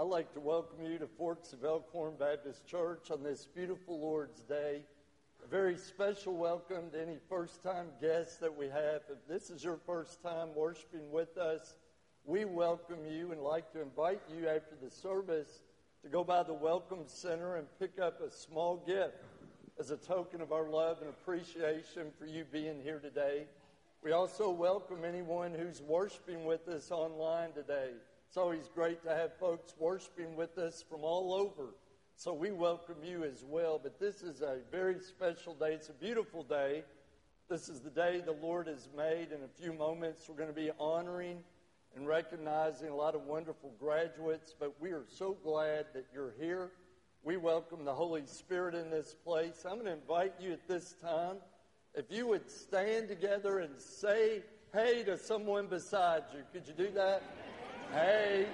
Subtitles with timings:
[0.00, 4.40] I'd like to welcome you to Forks of Elkhorn Baptist Church on this beautiful Lord's
[4.44, 4.80] Day.
[5.44, 9.02] A very special welcome to any first time guests that we have.
[9.10, 11.76] If this is your first time worshiping with us,
[12.24, 15.60] we welcome you and like to invite you after the service
[16.02, 19.18] to go by the Welcome Center and pick up a small gift
[19.78, 23.44] as a token of our love and appreciation for you being here today.
[24.02, 27.90] We also welcome anyone who's worshiping with us online today.
[28.30, 31.74] It's always great to have folks worshiping with us from all over.
[32.14, 33.80] So we welcome you as well.
[33.82, 35.72] But this is a very special day.
[35.72, 36.84] It's a beautiful day.
[37.48, 39.32] This is the day the Lord has made.
[39.32, 41.38] In a few moments, we're going to be honoring
[41.96, 44.54] and recognizing a lot of wonderful graduates.
[44.56, 46.70] But we are so glad that you're here.
[47.24, 49.64] We welcome the Holy Spirit in this place.
[49.64, 51.38] I'm going to invite you at this time,
[51.96, 56.42] if you would stand together and say hey to someone beside you.
[56.52, 57.24] Could you do that?
[57.92, 58.46] Hey.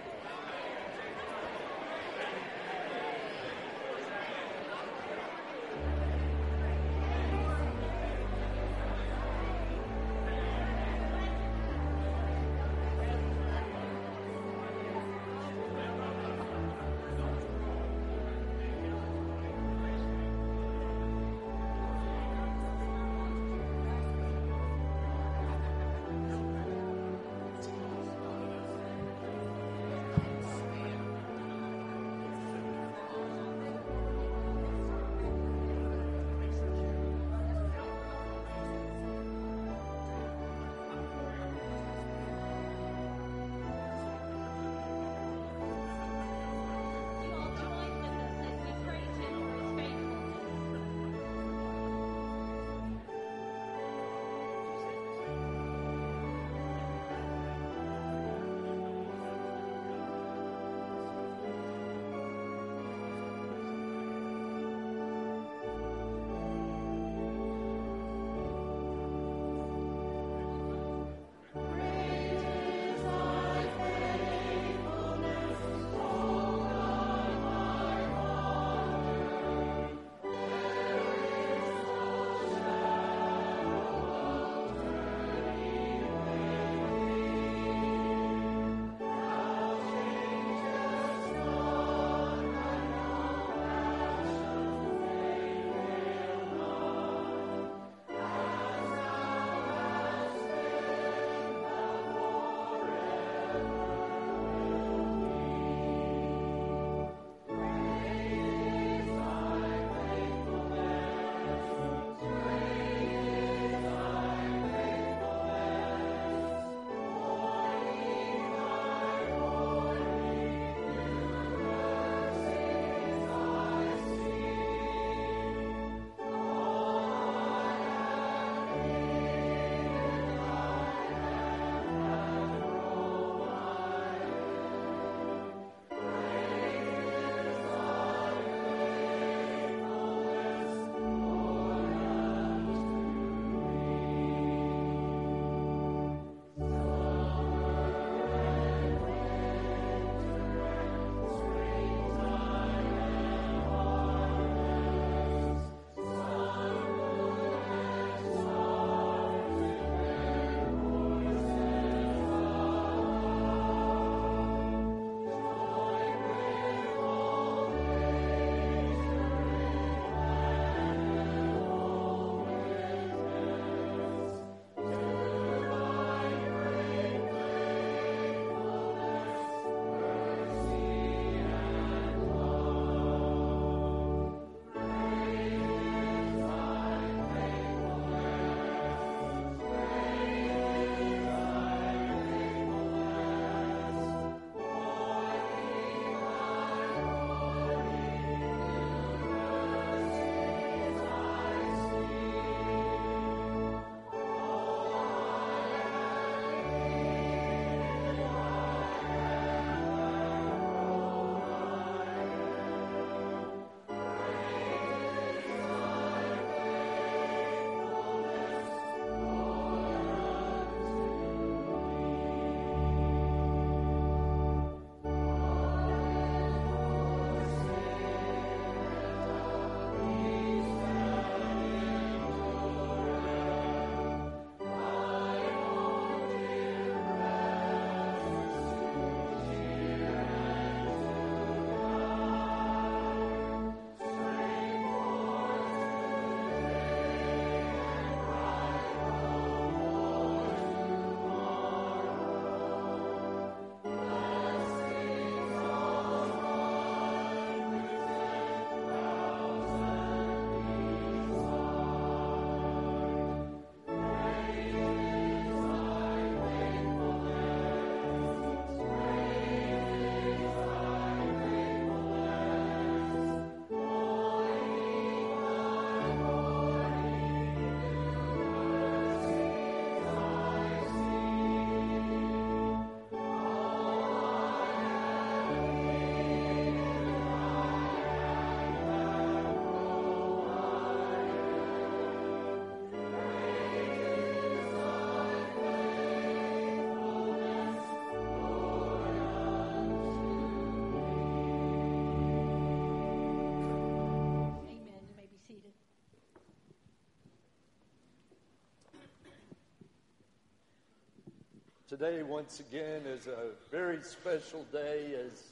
[311.88, 315.44] Today, once again, is a very special day as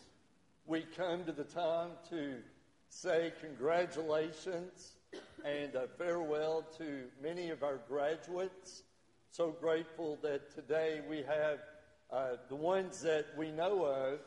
[0.66, 2.38] we come to the time to
[2.88, 4.94] say congratulations
[5.44, 8.82] and a farewell to many of our graduates.
[9.30, 11.60] So grateful that today we have
[12.12, 14.18] uh, the ones that we know of,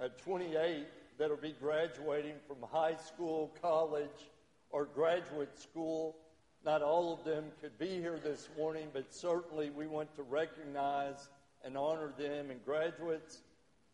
[0.00, 0.84] uh, 28
[1.18, 4.30] that will be graduating from high school, college,
[4.70, 6.16] or graduate school.
[6.64, 11.28] Not all of them could be here this morning, but certainly we want to recognize
[11.64, 12.50] and honor them.
[12.50, 13.42] And graduates,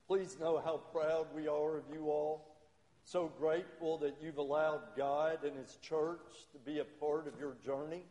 [0.07, 2.45] please know how proud we are of you all.
[3.05, 6.21] So grateful that you've allowed God and His church
[6.53, 8.03] to be a part of your journey.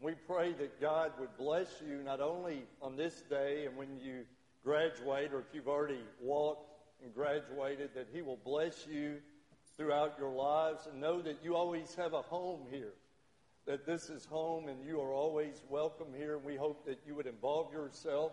[0.00, 4.24] We pray that God would bless you not only on this day and when you
[4.64, 6.70] graduate, or if you've already walked
[7.02, 9.16] and graduated, that He will bless you
[9.76, 12.92] throughout your lives and know that you always have a home here.
[13.66, 16.38] That this is home and you are always welcome here.
[16.38, 18.32] We hope that you would involve yourself.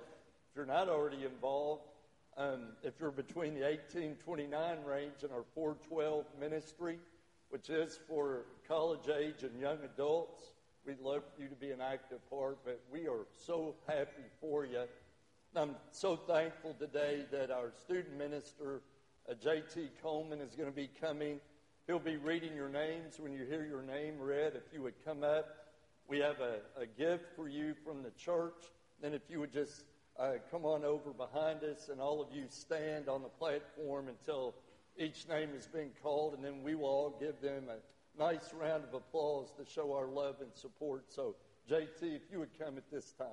[0.50, 1.84] If you're not already involved,
[2.36, 6.98] um, if you're between the 1829 range in our 412 ministry,
[7.50, 10.51] which is for college age and young adults,
[10.88, 14.65] we'd love for you to be an active part, but we are so happy for
[14.65, 14.84] you.
[15.56, 18.82] I'm so thankful today that our student minister,
[19.29, 19.89] uh, J.T.
[20.01, 21.39] Coleman, is going to be coming.
[21.86, 24.53] He'll be reading your names when you hear your name read.
[24.56, 25.48] If you would come up,
[26.08, 28.63] we have a, a gift for you from the church.
[29.01, 29.84] Then, if you would just
[30.19, 34.53] uh, come on over behind us, and all of you stand on the platform until
[34.97, 38.83] each name has been called, and then we will all give them a nice round
[38.83, 41.05] of applause to show our love and support.
[41.07, 41.35] So,
[41.71, 43.27] JT, if you would come at this time.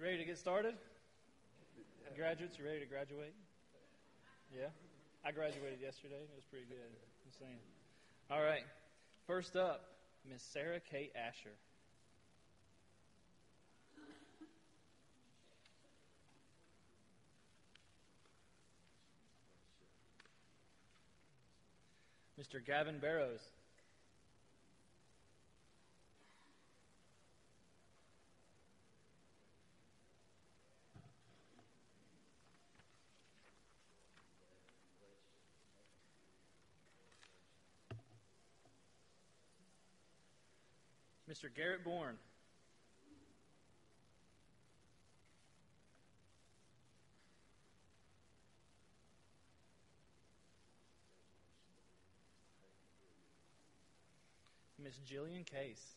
[0.00, 0.74] Ready to get started?
[2.16, 3.34] Graduates, you ready to graduate?
[4.52, 4.66] Yeah?
[5.24, 6.16] I graduated yesterday.
[6.16, 6.90] It was pretty good.
[7.26, 7.58] Insane.
[8.30, 8.64] All right.
[9.26, 9.84] First up,
[10.28, 11.54] Miss Sarah Kate Asher.
[22.40, 22.64] Mr.
[22.64, 23.40] Gavin Barrows.
[41.30, 41.52] Mr.
[41.54, 42.16] Garrett Bourne.
[54.84, 55.94] Miss Jillian Case.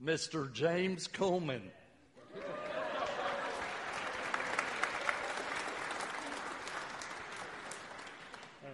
[0.00, 0.52] Mr.
[0.52, 1.62] James Coleman.
[8.64, 8.70] Um,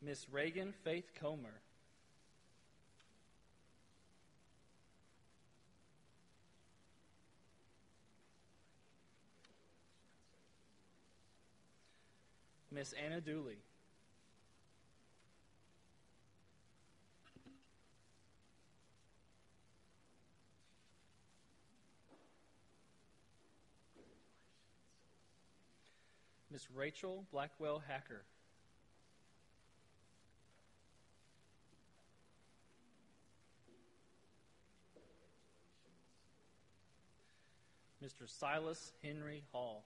[0.00, 1.60] Miss Reagan Faith Comer.
[12.72, 13.58] Miss Anna Dooley.
[26.50, 28.24] Miss Rachel Blackwell Hacker.
[38.02, 38.28] Mr.
[38.28, 39.84] Silas Henry Hall.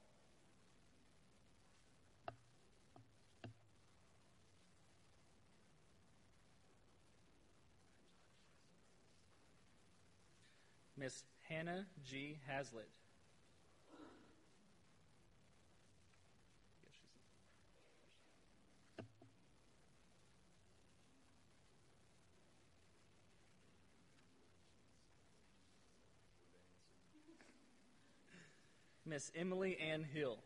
[11.06, 12.36] Miss Hannah G.
[12.48, 12.88] Hazlitt.
[29.04, 30.38] Miss Emily Ann Hill.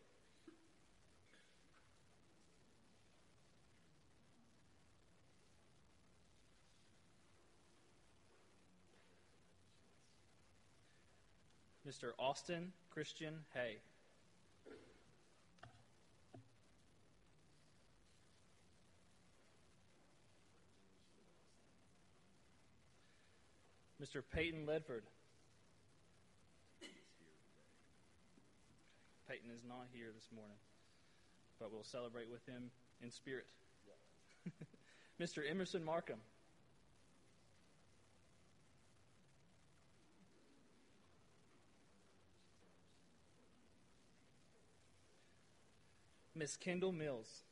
[11.90, 12.12] Mr.
[12.20, 13.78] Austin Christian Hay.
[24.00, 24.23] Mr.
[24.32, 25.02] Peyton Ledford.
[29.28, 30.56] Peyton is not here this morning,
[31.59, 32.70] but we'll celebrate with him
[33.02, 33.47] in spirit.
[35.20, 35.42] Mr.
[35.49, 36.20] Emerson Markham.
[46.40, 47.42] Miss Kendall Mills.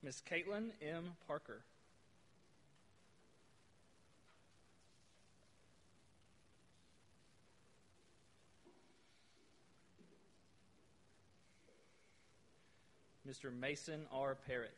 [0.00, 1.06] Miss Caitlin M.
[1.26, 1.64] Parker.
[13.28, 13.52] Mr.
[13.52, 14.36] Mason R.
[14.36, 14.76] Parrott.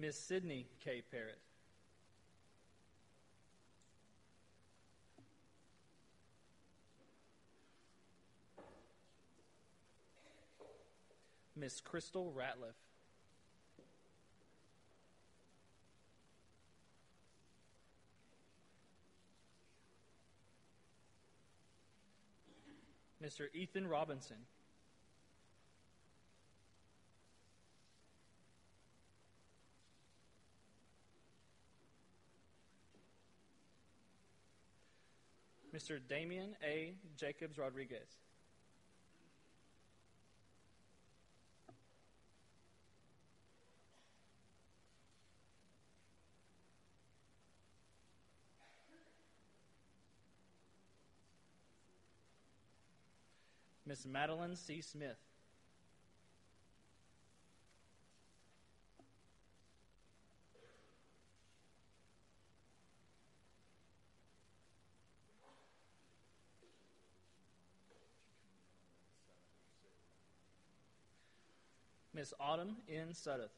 [0.00, 1.02] Miss Sydney K.
[1.10, 1.38] Parrott.
[11.54, 12.72] Miss Crystal Ratliff.
[23.22, 23.48] Mr.
[23.52, 24.38] Ethan Robinson.
[35.80, 35.98] Mr.
[36.10, 36.92] Damian A.
[37.16, 38.18] Jacobs Rodriguez.
[53.86, 54.82] Miss Madeline C.
[54.82, 55.16] Smith.
[72.20, 73.14] Miss Autumn N.
[73.14, 73.48] Suddeth.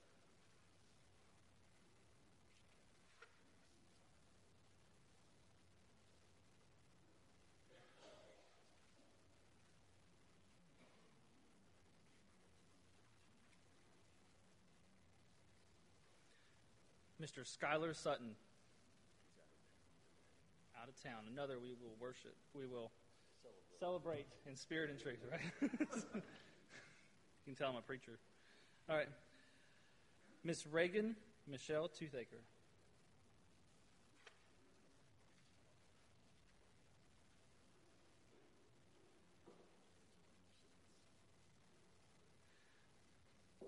[17.20, 17.42] Mr.
[17.42, 18.26] Skylar Sutton.
[20.80, 21.24] Out of town.
[21.32, 22.36] Another we will worship.
[22.54, 22.92] We will
[23.80, 25.40] celebrate, in spirit and truth, right?
[25.82, 26.22] you
[27.44, 28.20] can tell I'm a preacher.
[28.88, 29.08] All right.
[30.44, 32.42] Miss Reagan Michelle Toothaker.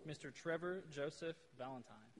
[0.06, 0.34] Mr.
[0.34, 2.13] Trevor Joseph Valentine.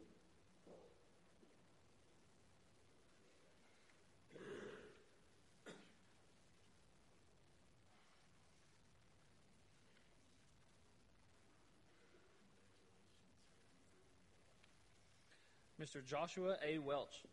[15.85, 16.03] Mr.
[16.03, 16.79] Joshua A.
[16.79, 17.25] Welch.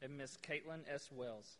[0.00, 1.08] And Miss Caitlin S.
[1.10, 1.56] Wells.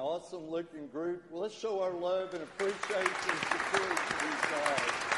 [0.00, 1.22] Awesome looking group?
[1.30, 3.78] Let's show our love and appreciation to
[4.24, 5.10] these guys.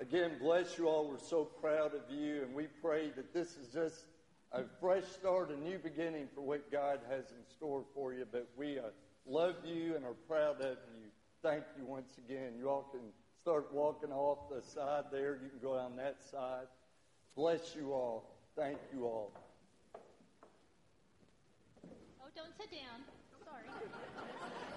[0.00, 1.08] Again, bless you all.
[1.08, 4.04] We're so proud of you, and we pray that this is just
[4.52, 8.24] a fresh start, a new beginning for what God has in store for you.
[8.30, 8.82] But we uh,
[9.26, 11.08] love you and are proud of you.
[11.42, 12.52] Thank you once again.
[12.56, 13.00] You all can
[13.42, 15.40] start walking off the side there.
[15.42, 16.68] You can go down that side.
[17.34, 18.30] Bless you all.
[18.54, 19.32] Thank you all.
[21.84, 23.02] Oh, don't sit down.
[23.44, 24.73] Sorry.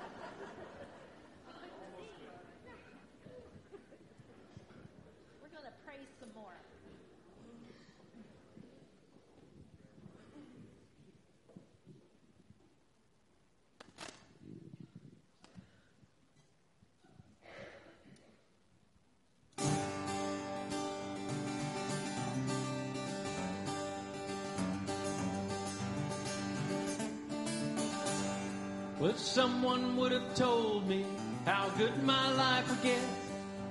[29.37, 31.05] Someone would have told me
[31.45, 33.07] how good my life would get,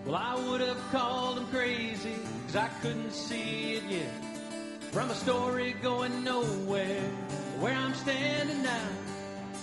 [0.04, 2.14] well, I would have called them crazy,
[2.46, 4.12] cause I couldn't see it yet.
[4.92, 7.10] From a story going nowhere
[7.58, 8.88] where I'm standing now,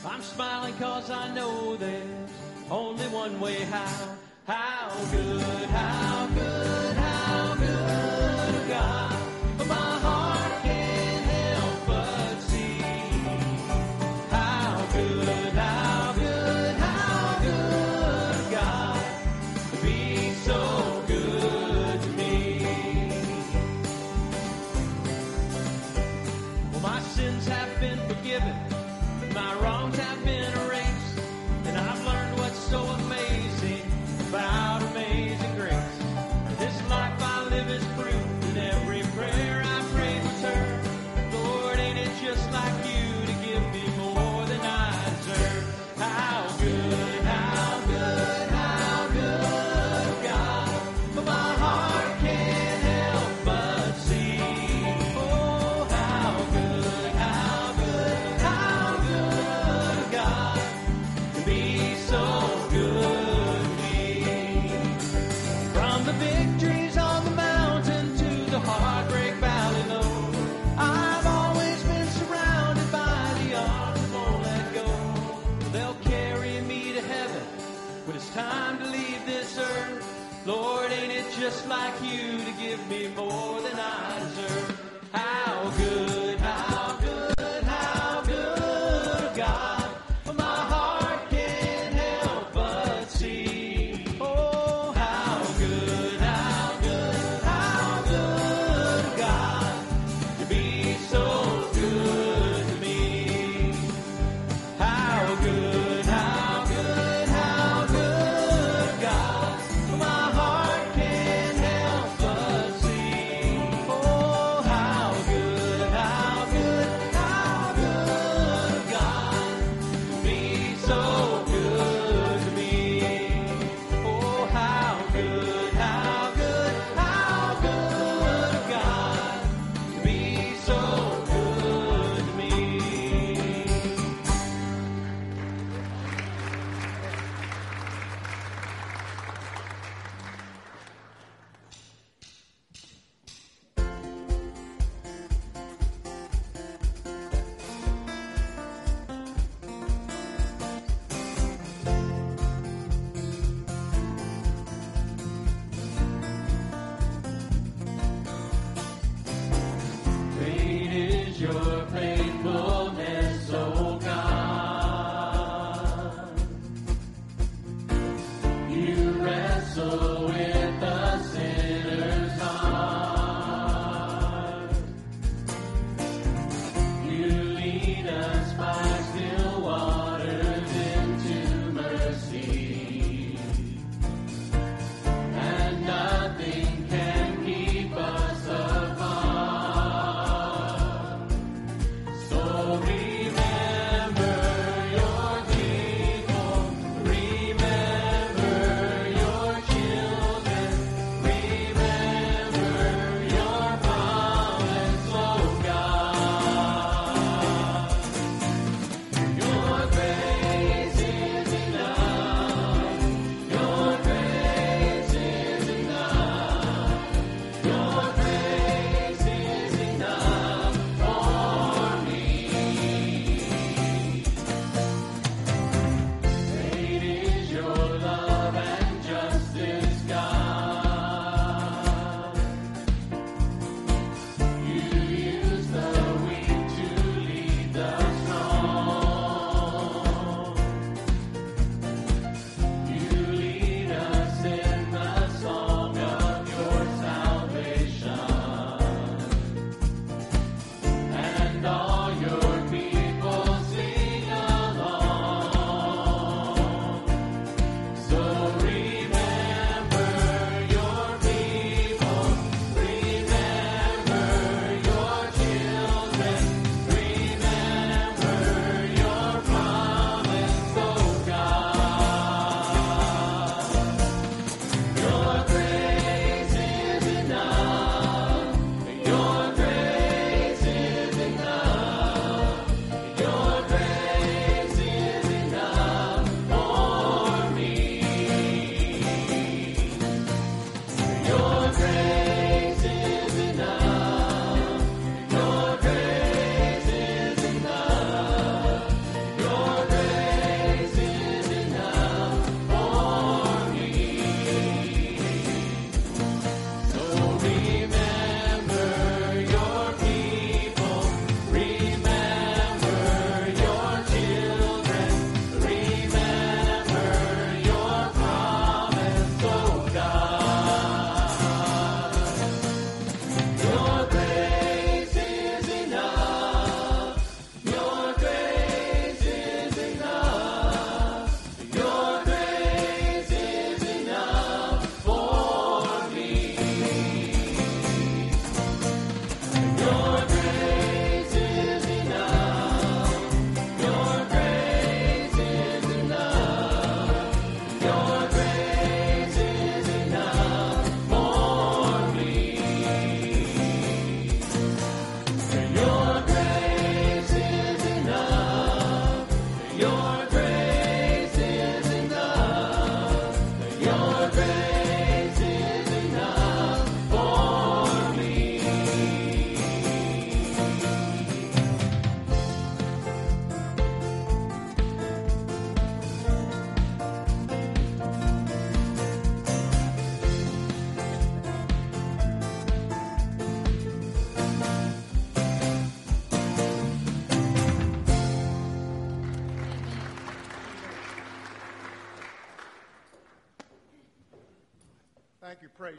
[0.06, 2.32] I'm smiling cause I know there's
[2.70, 4.18] only one way how.
[4.46, 9.03] How good, how good, how good God.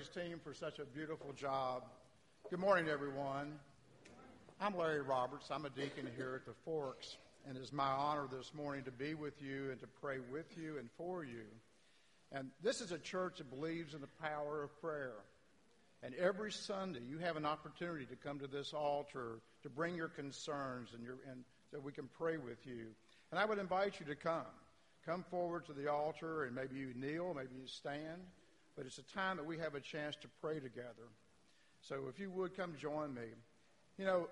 [0.09, 1.85] Team, for such a beautiful job.
[2.51, 3.53] Good morning, everyone.
[4.61, 5.51] I'm Larry Roberts.
[5.51, 7.17] I'm a deacon here at the Forks,
[7.49, 10.77] and it's my honor this morning to be with you and to pray with you
[10.79, 11.45] and for you.
[12.33, 15.15] And this is a church that believes in the power of prayer.
[16.03, 20.09] And every Sunday, you have an opportunity to come to this altar to bring your
[20.09, 22.89] concerns and, your, and so we can pray with you.
[23.31, 24.53] And I would invite you to come.
[25.07, 28.21] Come forward to the altar, and maybe you kneel, maybe you stand
[28.77, 31.09] but it's a time that we have a chance to pray together.
[31.81, 33.23] So if you would come join me.
[33.99, 34.29] You know,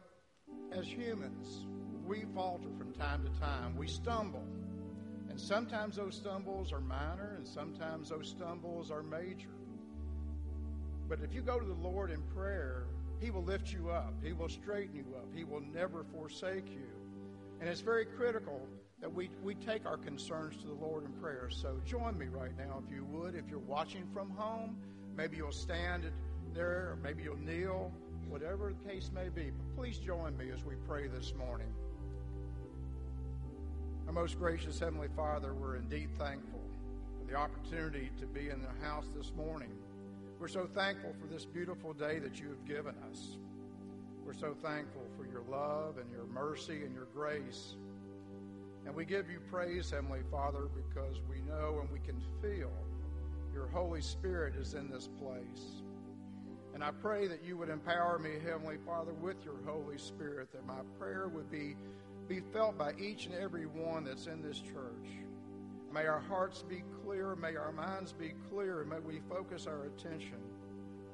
[0.72, 1.66] as humans,
[2.06, 3.76] we falter from time to time.
[3.76, 4.44] We stumble.
[5.28, 9.48] And sometimes those stumbles are minor, and sometimes those stumbles are major.
[11.08, 12.84] But if you go to the Lord in prayer,
[13.20, 16.88] He will lift you up, He will straighten you up, He will never forsake you.
[17.60, 18.66] And it's very critical
[19.02, 21.48] that we, we take our concerns to the Lord in prayer.
[21.50, 23.34] So join me right now, if you would.
[23.34, 24.76] If you're watching from home,
[25.16, 26.04] maybe you'll stand
[26.54, 27.92] there, or maybe you'll kneel,
[28.28, 29.50] whatever the case may be.
[29.50, 31.66] But please join me as we pray this morning.
[34.06, 36.60] Our most gracious Heavenly Father, we're indeed thankful
[37.18, 39.70] for the opportunity to be in the house this morning.
[40.38, 43.36] We're so thankful for this beautiful day that you have given us.
[44.24, 47.74] We're so thankful for your love and your mercy and your grace.
[48.84, 52.72] And we give you praise, Heavenly Father, because we know and we can feel
[53.54, 55.82] your Holy Spirit is in this place.
[56.74, 60.66] And I pray that you would empower me, Heavenly Father, with your Holy Spirit, that
[60.66, 61.76] my prayer would be,
[62.28, 65.10] be felt by each and every one that's in this church.
[65.92, 69.84] May our hearts be clear, may our minds be clear, and may we focus our
[69.84, 70.40] attention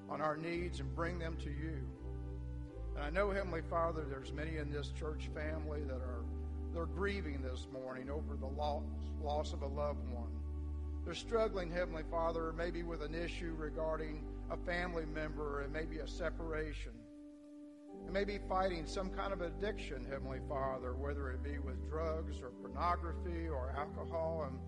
[0.09, 1.77] on our needs and bring them to you.
[2.95, 6.18] And I know, Heavenly Father, there's many in this church family that are
[6.79, 8.85] they're grieving this morning over the loss,
[9.21, 10.31] loss of a loved one.
[11.05, 16.07] They're struggling, Heavenly Father, maybe with an issue regarding a family member and maybe a
[16.07, 16.93] separation.
[18.05, 22.51] And maybe fighting some kind of addiction, Heavenly Father, whether it be with drugs or
[22.51, 24.47] pornography or alcohol.
[24.49, 24.61] And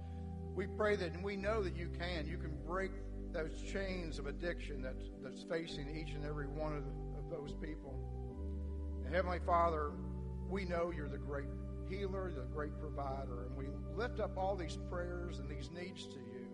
[0.56, 2.26] we pray that, and we know that you can.
[2.26, 2.90] You can break
[3.32, 7.54] those chains of addiction that, that's facing each and every one of, the, of those
[7.62, 7.94] people.
[9.06, 9.92] And Heavenly Father,
[10.48, 11.46] we know you're the great
[11.90, 13.46] healer, the great provider.
[13.46, 16.46] And we lift up all these prayers and these needs to you.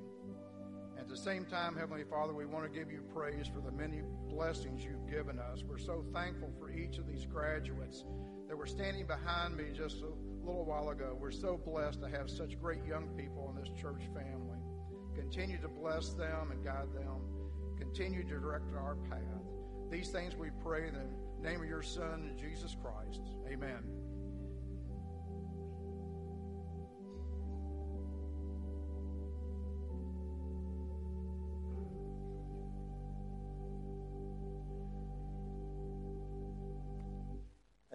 [0.99, 4.01] At the same time, Heavenly Father, we want to give you praise for the many
[4.29, 5.63] blessings you've given us.
[5.63, 8.05] We're so thankful for each of these graduates
[8.49, 10.09] that were standing behind me just a
[10.45, 11.17] little while ago.
[11.21, 14.59] We're so blessed to have such great young people in this church family.
[15.15, 17.21] Continue to bless them and guide them.
[17.79, 19.21] Continue to direct our path.
[19.91, 23.23] These things we pray in the name of your Son, Jesus Christ.
[23.51, 24.06] Amen.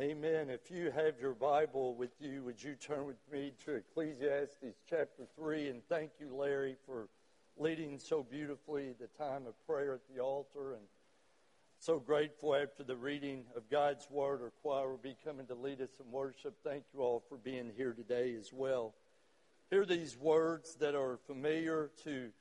[0.02, 0.50] Amen.
[0.50, 5.28] If you have your Bible with you, would you turn with me to Ecclesiastes chapter
[5.36, 5.70] 3?
[5.70, 7.08] And thank you, Larry, for
[7.56, 10.74] leading so beautifully the time of prayer at the altar.
[10.74, 10.82] And
[11.78, 14.42] so grateful after the reading of God's Word.
[14.42, 16.56] Our choir will be coming to lead us in worship.
[16.64, 18.96] Thank you all for being here today as well.
[19.70, 22.32] Hear these words that are familiar to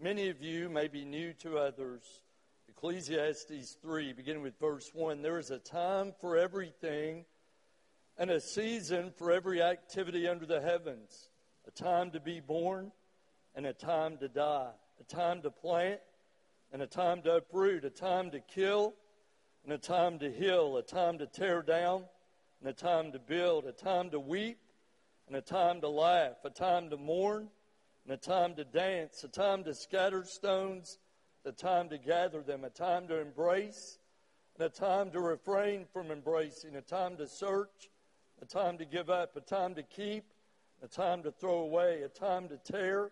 [0.00, 2.22] many of you, maybe new to others.
[2.82, 7.26] Ecclesiastes 3, beginning with verse 1 There is a time for everything
[8.16, 11.28] and a season for every activity under the heavens,
[11.68, 12.90] a time to be born
[13.54, 16.00] and a time to die, a time to plant
[16.72, 18.94] and a time to uproot, a time to kill
[19.62, 22.04] and a time to heal, a time to tear down
[22.60, 24.58] and a time to build, a time to weep
[25.26, 27.50] and a time to laugh, a time to mourn
[28.06, 30.96] and a time to dance, a time to scatter stones
[31.44, 33.98] a time to gather them, a time to embrace,
[34.56, 37.90] and a time to refrain from embracing, a time to search,
[38.42, 40.24] a time to give up, a time to keep,
[40.82, 43.10] a time to throw away, a time to tear,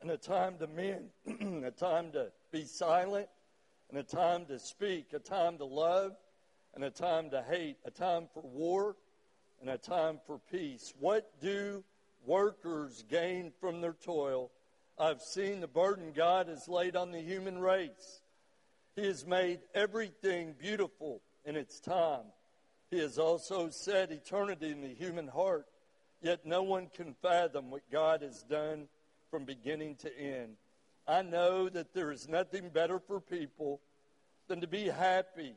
[0.00, 3.28] and a time to mend, a time to be silent,
[3.90, 6.12] and a time to speak, a time to love,
[6.74, 8.96] and a time to hate, a time for war,
[9.60, 10.92] and a time for peace.
[11.00, 11.82] What do
[12.24, 14.50] workers gain from their toil?
[15.00, 18.20] I've seen the burden God has laid on the human race.
[18.96, 22.24] He has made everything beautiful in its time.
[22.90, 25.66] He has also set eternity in the human heart,
[26.20, 28.88] yet no one can fathom what God has done
[29.30, 30.56] from beginning to end.
[31.06, 33.80] I know that there is nothing better for people
[34.48, 35.54] than to be happy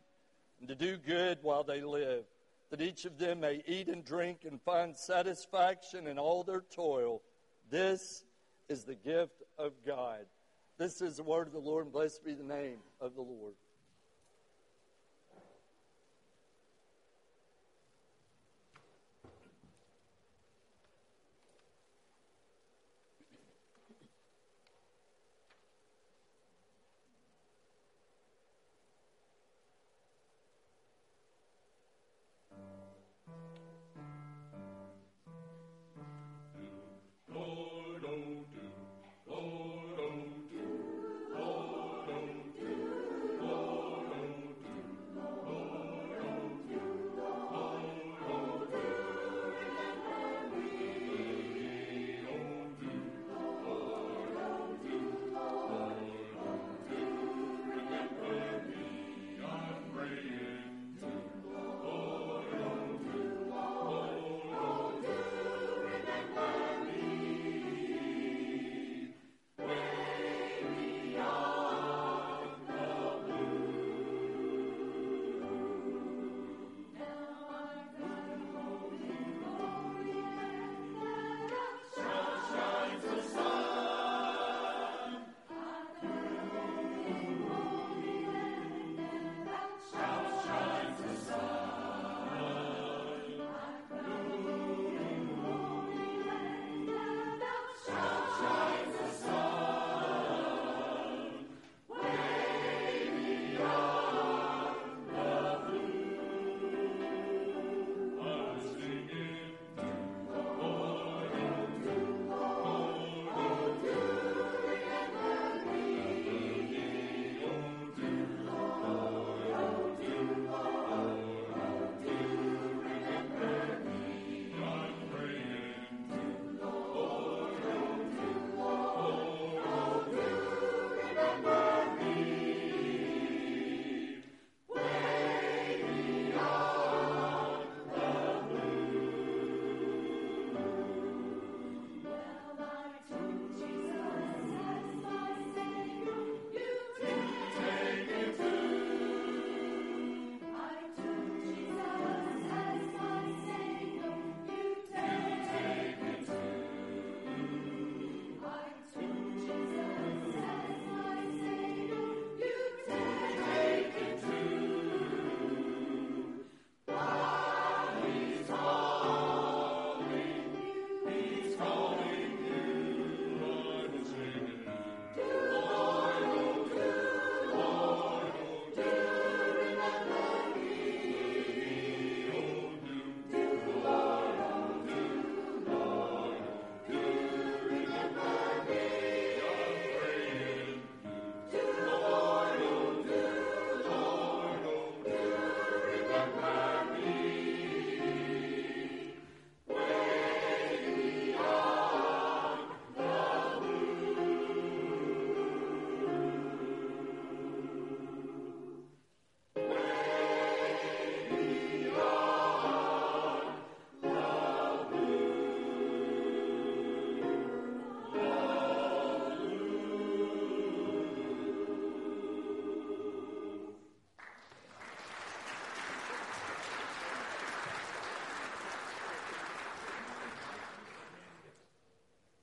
[0.60, 2.26] and to do good while they live,
[2.70, 7.24] that each of them may eat and drink and find satisfaction in all their toil.
[7.72, 8.24] This
[8.72, 10.26] is the gift of God.
[10.78, 13.54] This is the word of the Lord, and blessed be the name of the Lord.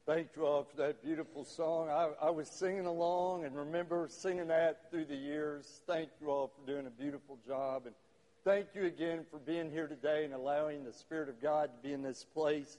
[0.09, 1.90] Thank you all for that beautiful song.
[1.90, 5.82] I, I, was singing along and remember singing that through the years.
[5.86, 7.82] Thank you all for doing a beautiful job.
[7.84, 7.94] And
[8.42, 11.92] thank you again for being here today and allowing the Spirit of God to be
[11.92, 12.78] in this place.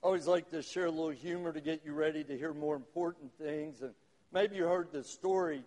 [0.00, 2.76] I always like to share a little humor to get you ready to hear more
[2.76, 3.82] important things.
[3.82, 3.92] And
[4.32, 5.64] maybe you heard the story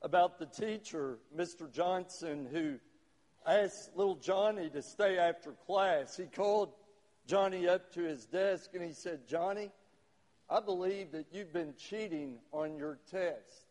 [0.00, 1.70] about the teacher, Mr.
[1.70, 2.78] Johnson, who
[3.46, 6.16] asked little Johnny to stay after class.
[6.16, 6.70] He called
[7.26, 9.72] Johnny up to his desk and he said, Johnny,
[10.50, 13.68] I believe that you've been cheating on your test.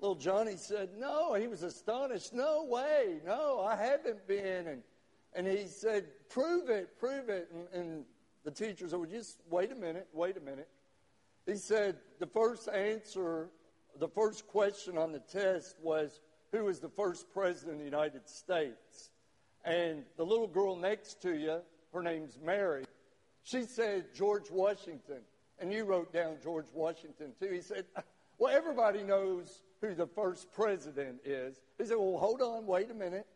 [0.00, 1.34] Little Johnny said, No.
[1.34, 2.32] He was astonished.
[2.32, 3.20] No way.
[3.26, 4.66] No, I haven't been.
[4.68, 4.82] And,
[5.34, 7.50] and he said, Prove it, prove it.
[7.52, 8.04] And, and
[8.44, 10.68] the teacher said, Well, just wait a minute, wait a minute.
[11.46, 13.48] He said the first answer,
[13.98, 16.20] the first question on the test was
[16.52, 19.10] who was the first president of the United States?
[19.64, 21.60] And the little girl next to you,
[21.92, 22.84] her name's Mary,
[23.42, 25.22] she said George Washington.
[25.60, 27.50] And you wrote down George Washington too.
[27.50, 27.84] He said,
[28.38, 31.60] Well, everybody knows who the first president is.
[31.78, 33.26] He said, Well, hold on, wait a minute.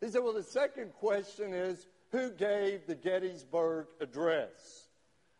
[0.00, 4.88] He said, Well, the second question is who gave the Gettysburg Address?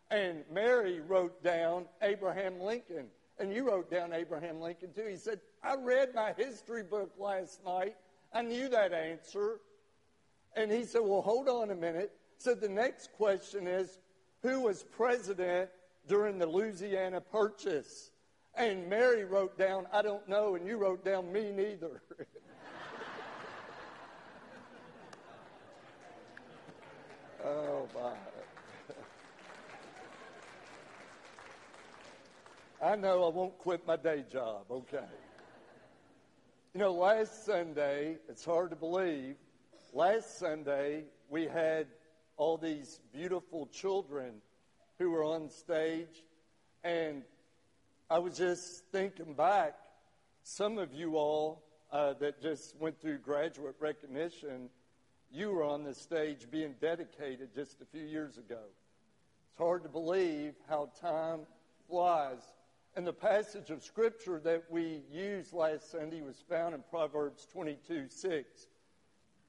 [0.09, 3.07] And Mary wrote down Abraham Lincoln.
[3.39, 5.07] And you wrote down Abraham Lincoln too.
[5.09, 7.95] He said, I read my history book last night.
[8.33, 9.59] I knew that answer.
[10.55, 12.11] And he said, Well, hold on a minute.
[12.37, 13.99] So the next question is
[14.41, 15.69] who was president
[16.07, 18.11] during the Louisiana Purchase?
[18.55, 22.01] And Mary wrote down, I don't know, and you wrote down, me neither.
[27.45, 28.11] oh, my.
[32.83, 35.05] I know I won't quit my day job, okay.
[36.73, 39.35] You know, last Sunday, it's hard to believe,
[39.93, 41.85] last Sunday we had
[42.37, 44.41] all these beautiful children
[45.01, 46.23] who were on stage,
[46.83, 47.23] and
[48.07, 49.73] I was just thinking back,
[50.43, 54.69] some of you all uh, that just went through graduate recognition,
[55.31, 58.59] you were on the stage being dedicated just a few years ago.
[59.49, 61.47] It's hard to believe how time
[61.89, 62.43] flies.
[62.95, 68.05] And the passage of Scripture that we used last Sunday was found in Proverbs 22
[68.07, 68.67] 6.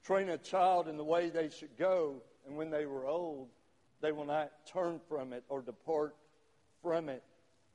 [0.03, 3.49] Train a child in the way they should go, and when they were old,
[4.03, 6.15] they will not turn from it or depart
[6.81, 7.23] from it.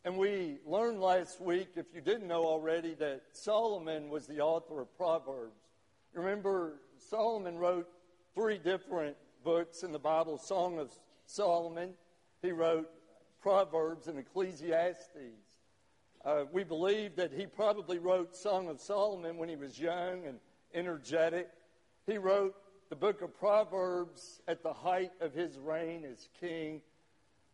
[0.04, 4.82] And we learned last week, if you didn't know already, that Solomon was the author
[4.82, 5.58] of Proverbs.
[6.12, 7.88] Remember, Solomon wrote
[8.34, 10.92] three different books in the Bible Song of
[11.24, 11.94] Solomon,
[12.42, 12.90] he wrote
[13.40, 15.08] Proverbs and Ecclesiastes.
[16.24, 20.38] Uh, we believe that he probably wrote Song of Solomon when he was young and
[20.74, 21.48] energetic.
[22.06, 22.54] He wrote
[22.88, 26.80] the book of Proverbs at the height of his reign as king.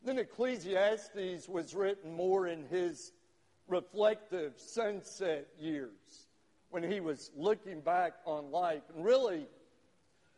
[0.05, 3.13] Then Ecclesiastes was written more in his
[3.67, 6.29] reflective sunset years
[6.71, 8.83] when he was looking back on life.
[8.95, 9.47] And really,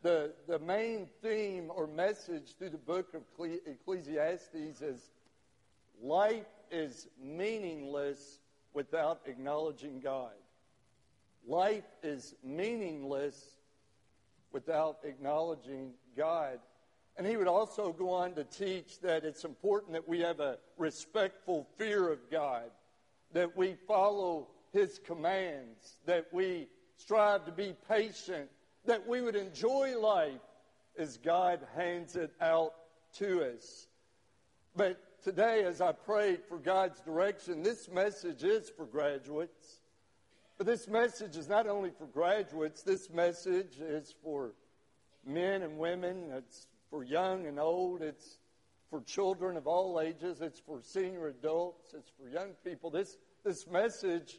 [0.03, 3.23] the, the main theme or message through the book of
[3.67, 5.11] Ecclesiastes is
[6.01, 8.39] life is meaningless
[8.73, 10.33] without acknowledging God.
[11.47, 13.56] Life is meaningless
[14.57, 16.59] without acknowledging God.
[17.19, 20.57] And he would also go on to teach that it's important that we have a
[20.79, 22.71] respectful fear of God,
[23.35, 28.49] that we follow his commands, that we strive to be patient,
[28.87, 30.41] that we would enjoy life
[30.99, 32.73] as God hands it out
[33.19, 33.89] to us.
[34.75, 39.83] But today, as I prayed for God's direction, this message is for graduates.
[40.59, 44.53] But this message is not only for graduates, this message is for
[45.27, 46.31] men and women.
[46.33, 48.01] It's for young and old.
[48.01, 48.39] It's
[48.89, 50.41] for children of all ages.
[50.41, 51.93] It's for senior adults.
[51.93, 52.91] It's for young people.
[52.91, 54.39] This, this message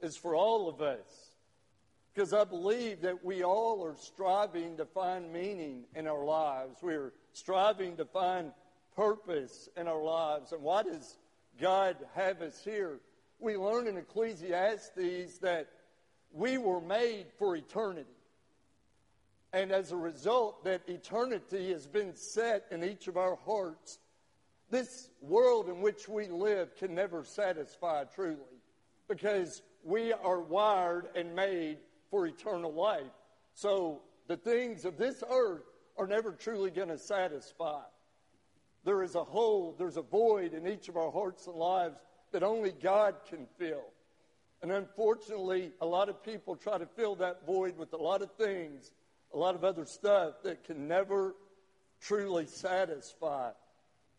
[0.00, 1.30] is for all of us.
[2.12, 6.78] Because I believe that we all are striving to find meaning in our lives.
[6.82, 8.50] We're striving to find
[8.96, 10.50] purpose in our lives.
[10.50, 11.18] And why does
[11.60, 12.98] God have us here?
[13.38, 15.68] We learn in Ecclesiastes that
[16.32, 18.10] we were made for eternity.
[19.52, 23.98] And as a result, that eternity has been set in each of our hearts.
[24.70, 28.36] This world in which we live can never satisfy truly
[29.08, 31.78] because we are wired and made
[32.10, 33.02] for eternal life.
[33.54, 35.62] So the things of this earth
[35.96, 37.82] are never truly going to satisfy.
[38.84, 41.98] There is a hole, there's a void in each of our hearts and lives
[42.32, 43.84] that only God can fill.
[44.62, 48.30] And unfortunately, a lot of people try to fill that void with a lot of
[48.32, 48.90] things
[49.32, 51.34] a lot of other stuff that can never
[52.00, 53.50] truly satisfy.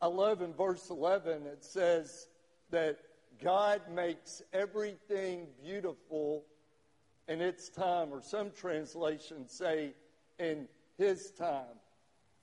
[0.02, 2.28] I love in verse 11, it says
[2.70, 3.00] that
[3.42, 6.44] God makes everything beautiful
[7.28, 9.94] in its time, or some translations say
[10.40, 11.80] in his time.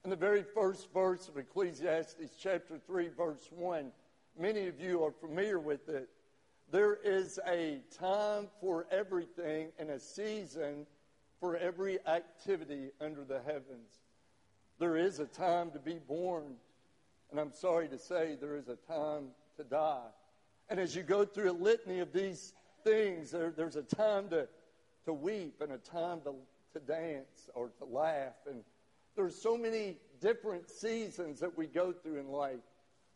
[0.04, 3.90] In the very first verse of Ecclesiastes chapter 3, verse 1,
[4.38, 6.08] many of you are familiar with it.
[6.70, 10.86] There is a time for everything and a season
[11.40, 14.00] for every activity under the heavens.
[14.78, 16.54] There is a time to be born,
[17.30, 20.08] and I'm sorry to say there is a time to die.
[20.68, 24.48] And as you go through a litany of these things, there, there's a time to,
[25.04, 26.34] to weep and a time to,
[26.72, 28.34] to dance or to laugh.
[28.48, 28.64] And
[29.14, 32.60] there's so many different seasons that we go through in life.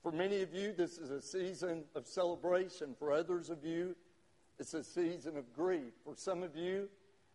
[0.08, 2.94] For many of you, this is a season of celebration.
[2.98, 3.94] For others of you,
[4.58, 5.92] it's a season of grief.
[6.02, 6.88] For some of you,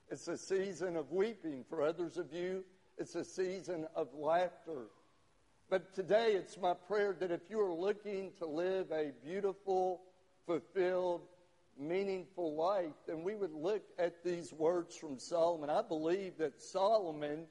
[0.09, 1.65] it's a season of weeping.
[1.69, 2.63] For others of you,
[2.97, 4.87] it's a season of laughter.
[5.69, 10.01] But today, it's my prayer that if you are looking to live a beautiful,
[10.47, 11.21] fulfilled,
[11.77, 15.69] meaningful life, then we would look at these words from Solomon.
[15.69, 17.45] I believe that Solomon,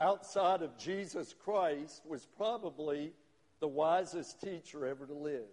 [0.00, 3.12] outside of Jesus Christ, was probably
[3.60, 5.48] the wisest teacher ever to live.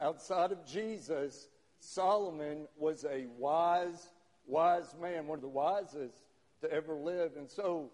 [0.00, 4.10] Outside of Jesus, Solomon was a wise,
[4.46, 6.24] wise man, one of the wisest
[6.62, 7.32] to ever live.
[7.36, 7.90] And so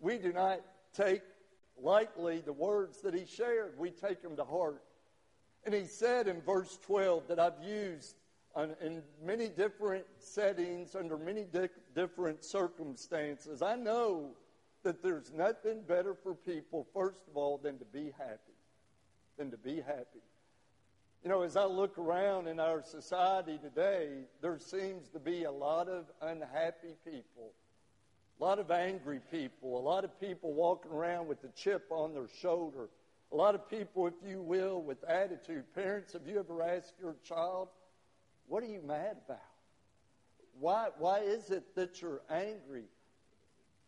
[0.00, 0.60] we do not
[0.94, 1.22] take
[1.80, 4.82] lightly the words that he shared, we take them to heart.
[5.64, 8.16] And he said in verse 12 that I've used
[8.54, 13.60] on, in many different settings, under many di- different circumstances.
[13.60, 14.30] I know
[14.82, 18.55] that there's nothing better for people, first of all, than to be happy.
[19.38, 20.22] Than to be happy.
[21.22, 24.08] You know, as I look around in our society today,
[24.40, 27.52] there seems to be a lot of unhappy people,
[28.40, 32.14] a lot of angry people, a lot of people walking around with the chip on
[32.14, 32.88] their shoulder,
[33.32, 35.64] a lot of people, if you will, with attitude.
[35.74, 37.68] Parents, have you ever asked your child,
[38.46, 39.40] what are you mad about?
[40.58, 42.84] Why, why is it that you're angry?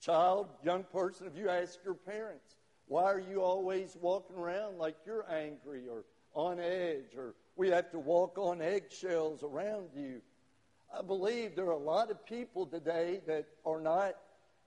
[0.00, 2.56] Child, young person, have you asked your parents,
[2.88, 7.90] why are you always walking around like you're angry or on edge or we have
[7.90, 10.20] to walk on eggshells around you?
[10.96, 14.14] I believe there are a lot of people today that are not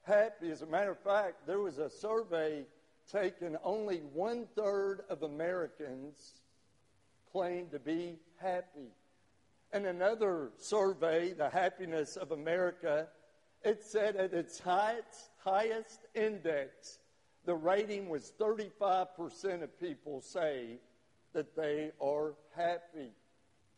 [0.04, 0.52] happy.
[0.52, 2.66] As a matter of fact, there was a survey
[3.12, 6.44] taken, only one third of Americans
[7.32, 8.94] claim to be happy.
[9.74, 13.08] And another survey, The Happiness of America,
[13.64, 17.00] it said at its highest, highest index,
[17.46, 20.80] the rating was 35% of people say
[21.34, 23.12] that they are happy.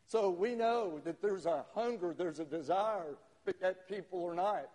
[0.07, 4.69] So we know that there's a hunger, there's a desire, but yet people are not.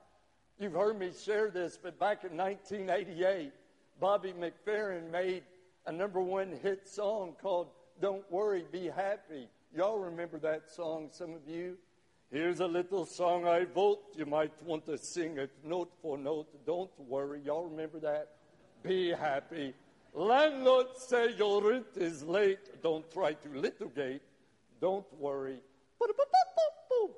[0.58, 3.52] You've heard me share this, but back in 1988,
[4.00, 5.42] Bobby McFerrin made
[5.86, 7.68] a number one hit song called
[8.00, 9.48] Don't Worry, Be Happy.
[9.76, 11.76] Y'all remember that song, some of you?
[12.30, 14.00] Here's a little song I wrote.
[14.14, 16.48] You might want to sing it note for note.
[16.66, 17.40] Don't worry.
[17.44, 18.37] Y'all remember that?
[18.82, 19.74] Be happy.
[20.14, 22.82] Landlord say your rent is late.
[22.82, 24.22] Don't try to litigate.
[24.80, 25.60] Don't worry.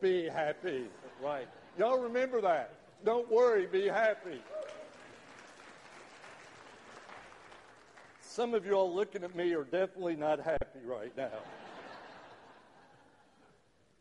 [0.00, 0.86] Be happy.
[1.22, 1.48] Right.
[1.78, 2.74] Y'all remember that?
[3.04, 3.66] Don't worry.
[3.66, 4.40] Be happy.
[8.20, 11.40] Some of you all looking at me are definitely not happy right now.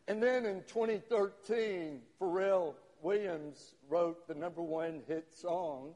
[0.07, 5.93] And then in 2013, Pharrell Williams wrote the number one hit song,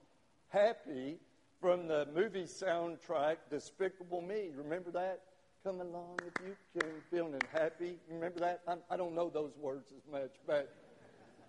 [0.50, 1.18] Happy,
[1.64, 4.50] from the movie soundtrack Despicable Me.
[4.54, 5.22] Remember that?
[5.64, 7.96] Come along if you can, feeling happy.
[8.10, 8.60] Remember that?
[8.68, 10.76] I, I don't know those words as much, but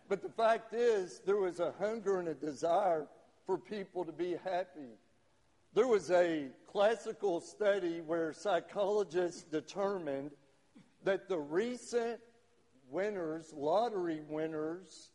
[0.08, 3.08] but the fact is, there was a hunger and a desire
[3.44, 4.92] for people to be happy.
[5.74, 10.30] There was a classical study where psychologists determined
[11.02, 12.20] that the recent
[12.88, 15.10] winners, lottery winners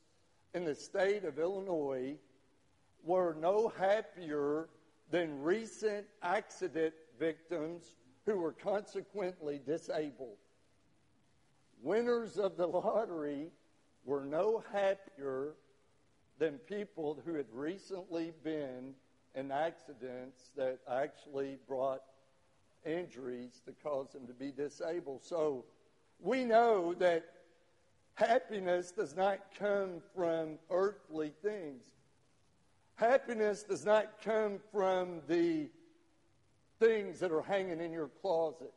[0.54, 2.18] in the state of Illinois,
[3.06, 4.68] were no happier
[5.12, 7.96] than recent accident victims
[8.26, 10.38] who were consequently disabled.
[11.82, 13.48] Winners of the lottery
[14.06, 15.54] were no happier
[16.38, 18.94] than people who had recently been
[19.36, 22.02] in accidents that actually brought
[22.86, 25.24] injuries to cause them to be disabled.
[25.24, 25.66] So
[26.20, 27.26] we know that
[28.20, 31.84] Happiness does not come from earthly things.
[33.00, 35.70] Happiness does not come from the
[36.80, 38.74] things that are hanging in your closet.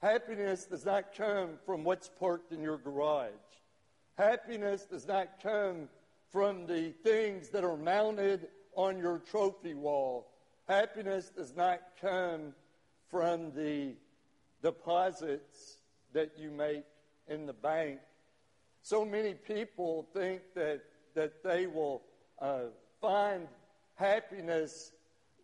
[0.00, 3.32] Happiness does not come from what's parked in your garage.
[4.16, 5.88] Happiness does not come
[6.30, 10.30] from the things that are mounted on your trophy wall.
[10.68, 12.54] Happiness does not come
[13.10, 13.94] from the
[14.62, 15.78] deposits
[16.12, 16.84] that you make
[17.26, 17.98] in the bank
[18.82, 20.82] so many people think that,
[21.14, 22.02] that they will
[22.40, 22.60] uh,
[23.00, 23.46] find
[23.96, 24.92] happiness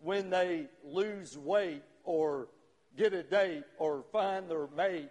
[0.00, 2.48] when they lose weight or
[2.96, 5.10] get a date or find their mate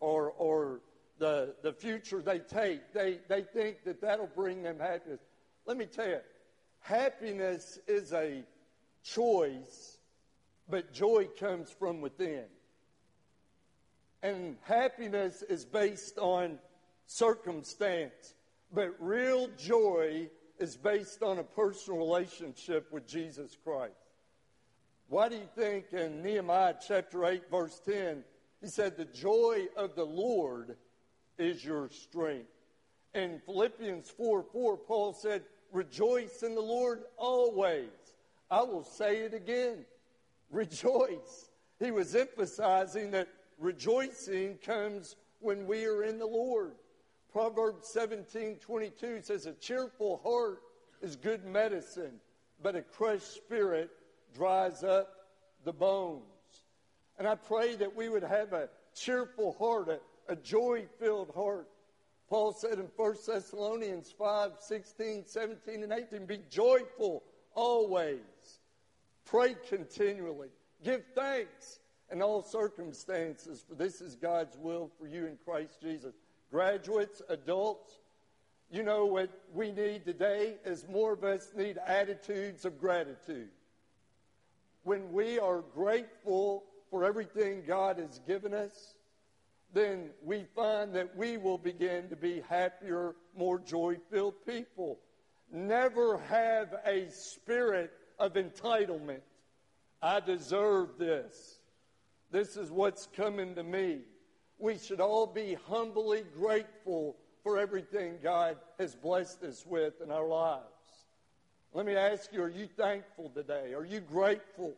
[0.00, 0.80] or, or
[1.18, 2.92] the, the future they take.
[2.92, 5.20] They, they think that that'll bring them happiness.
[5.66, 6.20] Let me tell you,
[6.80, 8.42] happiness is a
[9.02, 9.98] choice,
[10.68, 12.44] but joy comes from within.
[14.22, 16.58] And happiness is based on
[17.06, 18.34] circumstance.
[18.72, 20.28] But real joy
[20.58, 23.94] is based on a personal relationship with Jesus Christ.
[25.08, 28.24] Why do you think in Nehemiah chapter 8, verse 10,
[28.60, 30.76] he said, The joy of the Lord
[31.38, 32.48] is your strength?
[33.14, 35.42] In Philippians 4 4, Paul said,
[35.72, 37.90] Rejoice in the Lord always.
[38.50, 39.84] I will say it again.
[40.50, 41.50] Rejoice.
[41.80, 43.28] He was emphasizing that
[43.58, 46.74] rejoicing comes when we are in the Lord.
[47.34, 50.62] Proverbs 17 22 says, A cheerful heart
[51.02, 52.20] is good medicine,
[52.62, 53.90] but a crushed spirit
[54.36, 55.08] dries up
[55.64, 56.22] the bones.
[57.18, 61.68] And I pray that we would have a cheerful heart, a, a joy filled heart.
[62.30, 67.24] Paul said in 1 Thessalonians 5 16, 17, and 18, Be joyful
[67.56, 68.60] always,
[69.24, 70.50] pray continually,
[70.84, 71.80] give thanks
[72.12, 76.14] in all circumstances, for this is God's will for you in Christ Jesus.
[76.50, 77.98] Graduates, adults,
[78.70, 83.50] you know what we need today is more of us need attitudes of gratitude.
[84.82, 88.94] When we are grateful for everything God has given us,
[89.72, 94.98] then we find that we will begin to be happier, more joy filled people.
[95.52, 99.22] Never have a spirit of entitlement.
[100.00, 101.58] I deserve this.
[102.30, 104.00] This is what's coming to me.
[104.58, 110.26] We should all be humbly grateful for everything God has blessed us with in our
[110.26, 110.64] lives.
[111.72, 113.74] Let me ask you are you thankful today?
[113.74, 114.74] Are you grateful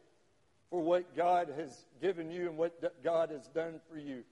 [0.70, 4.24] for what God has given you and what God has done for you?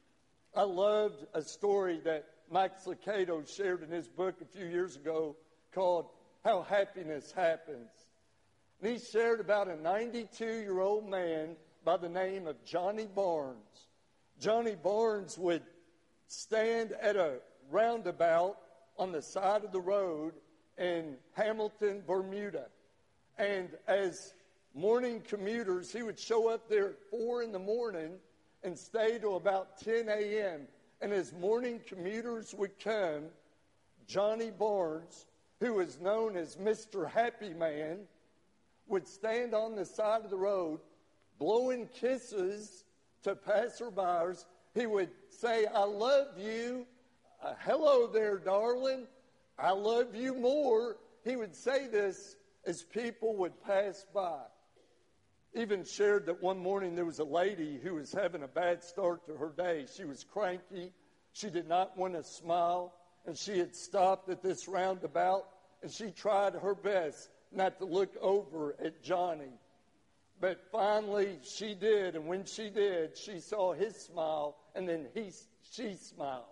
[0.56, 5.36] I loved a story that Max Lucado shared in his book a few years ago
[5.72, 6.06] called
[6.44, 7.90] How Happiness Happens.
[8.80, 13.88] And he shared about a 92 year old man by the name of Johnny Barnes.
[14.40, 15.62] Johnny Barnes would
[16.28, 18.58] stand at a roundabout
[18.98, 20.34] on the side of the road
[20.78, 22.66] in Hamilton, Bermuda.
[23.38, 24.34] And as
[24.74, 28.14] morning commuters, he would show up there at 4 in the morning
[28.62, 30.66] and stay till about 10 a.m.
[31.00, 33.24] And as morning commuters would come,
[34.06, 35.26] Johnny Barnes,
[35.60, 37.08] who was known as Mr.
[37.10, 38.00] Happy Man,
[38.86, 40.80] would stand on the side of the road
[41.38, 42.83] blowing kisses
[43.24, 44.44] to passersby.
[44.74, 46.86] He would say, I love you.
[47.42, 49.06] Uh, hello there, darling.
[49.58, 50.96] I love you more.
[51.24, 54.40] He would say this as people would pass by
[55.54, 59.24] even shared that one morning there was a lady who was having a bad start
[59.26, 59.86] to her day.
[59.94, 60.92] She was cranky.
[61.32, 62.92] She did not want to smile.
[63.26, 65.46] And she had stopped at this roundabout
[65.82, 69.52] and she tried her best not to look over at Johnny.
[70.40, 72.16] But finally she did.
[72.16, 75.30] And when she did, she saw his smile and then he,
[75.72, 76.44] she smiled.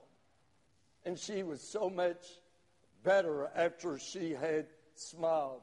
[1.04, 2.24] And she was so much
[3.02, 5.62] better after she had smiled.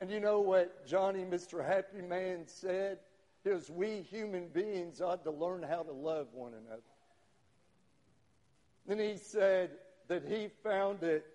[0.00, 1.64] And you know what Johnny, Mr.
[1.64, 2.98] Happy Man, said?
[3.44, 6.82] He Is we human beings ought to learn how to love one another.
[8.86, 9.70] Then he said
[10.08, 11.26] that he found it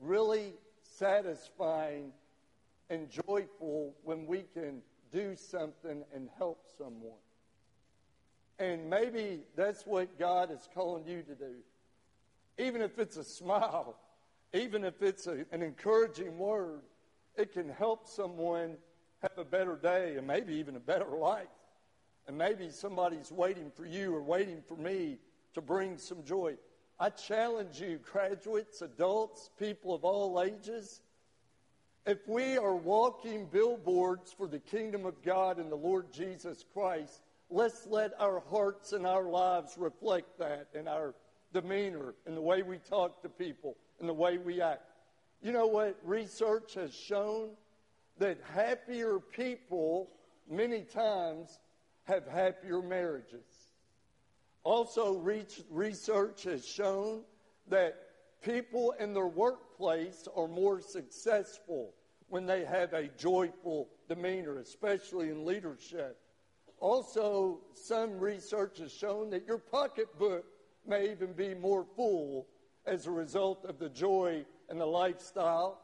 [0.00, 2.12] really satisfying
[2.90, 4.82] and joyful when we can
[5.16, 7.22] do something and help someone.
[8.58, 11.54] And maybe that's what God is calling you to do.
[12.58, 13.98] Even if it's a smile,
[14.52, 16.82] even if it's a, an encouraging word,
[17.34, 18.76] it can help someone
[19.22, 21.46] have a better day and maybe even a better life.
[22.28, 25.16] And maybe somebody's waiting for you or waiting for me
[25.54, 26.56] to bring some joy.
[26.98, 31.00] I challenge you, graduates, adults, people of all ages,
[32.06, 37.20] if we are walking billboards for the kingdom of God and the Lord Jesus Christ,
[37.50, 41.16] let's let our hearts and our lives reflect that in our
[41.52, 44.82] demeanor, in the way we talk to people, in the way we act.
[45.42, 47.50] You know what research has shown?
[48.18, 50.08] That happier people
[50.48, 51.58] many times
[52.04, 53.72] have happier marriages.
[54.62, 55.16] Also,
[55.70, 57.22] research has shown
[57.68, 57.96] that
[58.42, 61.92] people in their workplace are more successful
[62.28, 66.18] when they have a joyful demeanor, especially in leadership.
[66.80, 70.44] Also, some research has shown that your pocketbook
[70.86, 72.46] may even be more full
[72.84, 75.80] as a result of the joy and the lifestyle.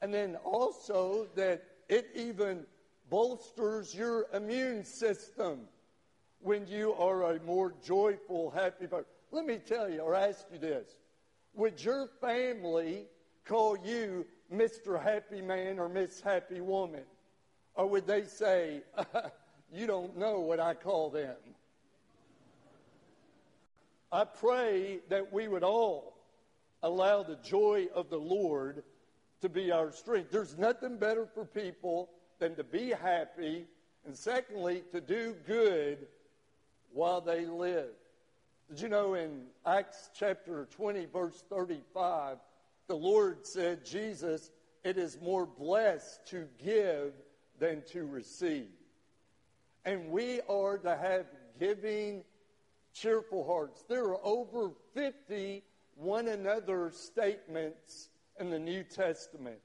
[0.00, 2.64] And then also that it even
[3.10, 5.60] bolsters your immune system
[6.40, 9.06] when you are a more joyful, happy person.
[9.30, 10.88] Let me tell you or ask you this.
[11.54, 13.06] Would your family
[13.44, 15.02] call you Mr.
[15.02, 17.04] Happy Man or Miss Happy Woman?
[17.74, 18.82] Or would they say,
[19.72, 21.34] You don't know what I call them?
[24.12, 26.16] I pray that we would all
[26.82, 28.84] allow the joy of the Lord
[29.40, 30.30] to be our strength.
[30.30, 33.66] There's nothing better for people than to be happy
[34.06, 36.06] And secondly, to do good
[36.92, 37.94] while they live.
[38.68, 42.36] Did you know in Acts chapter 20, verse 35,
[42.86, 44.50] the Lord said, Jesus,
[44.82, 47.12] it is more blessed to give
[47.58, 48.68] than to receive.
[49.84, 51.26] And we are to have
[51.58, 52.24] giving,
[52.92, 53.84] cheerful hearts.
[53.88, 55.62] There are over 50
[55.96, 58.08] one another statements
[58.40, 59.58] in the New Testament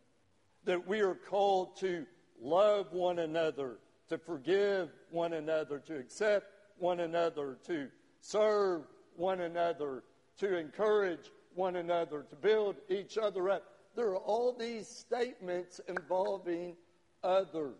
[0.65, 2.05] that we are called to
[2.41, 3.77] love one another,
[4.09, 6.47] to forgive one another, to accept
[6.77, 7.87] one another, to
[8.21, 8.83] serve
[9.15, 10.03] one another,
[10.37, 13.63] to encourage one another, to build each other up.
[13.95, 16.75] There are all these statements involving
[17.23, 17.75] others.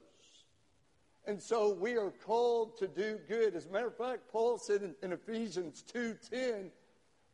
[1.26, 3.56] And so we are called to do good.
[3.56, 6.72] As a matter of fact, Paul said in, in Ephesians 2:10,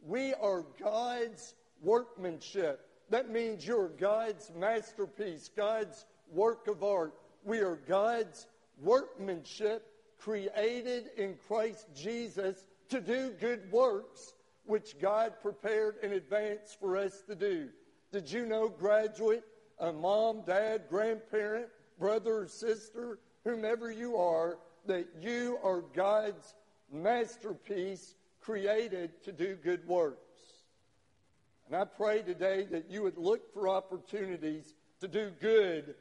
[0.05, 2.87] we are God's workmanship.
[3.09, 7.13] That means you're God's masterpiece, God's work of art.
[7.43, 8.47] We are God's
[8.81, 14.33] workmanship created in Christ Jesus to do good works
[14.65, 17.69] which God prepared in advance for us to do.
[18.11, 19.43] Did you know, graduate,
[19.79, 21.67] a mom, dad, grandparent,
[21.99, 24.57] brother sister, whomever you are,
[24.87, 26.55] that you are God's
[26.91, 30.19] masterpiece created to do good works?
[31.67, 35.95] And I pray today that you would look for opportunities to do good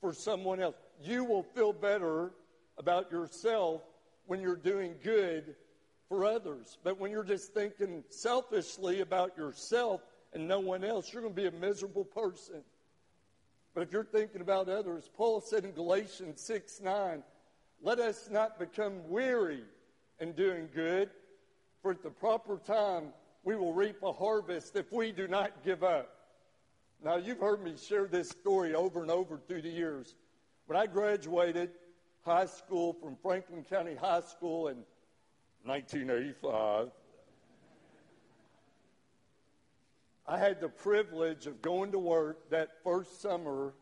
[0.00, 0.76] for someone else.
[1.00, 2.32] You will feel better
[2.76, 3.82] about yourself
[4.26, 5.54] when you're doing good
[6.08, 6.78] for others.
[6.82, 10.00] But when you're just thinking selfishly about yourself
[10.32, 12.62] and no one else, you're going to be a miserable person.
[13.74, 17.22] But if you're thinking about others, Paul said in Galatians 6 9,
[17.82, 19.62] let us not become weary
[20.18, 21.10] in doing good,
[21.80, 23.12] for at the proper time
[23.44, 26.14] we will reap a harvest if we do not give up.
[27.04, 30.16] Now, you've heard me share this story over and over through the years.
[30.66, 31.70] When I graduated
[32.22, 34.78] high school from Franklin County High School in
[35.68, 36.88] 1985,
[40.26, 43.74] I had the privilege of going to work that first summer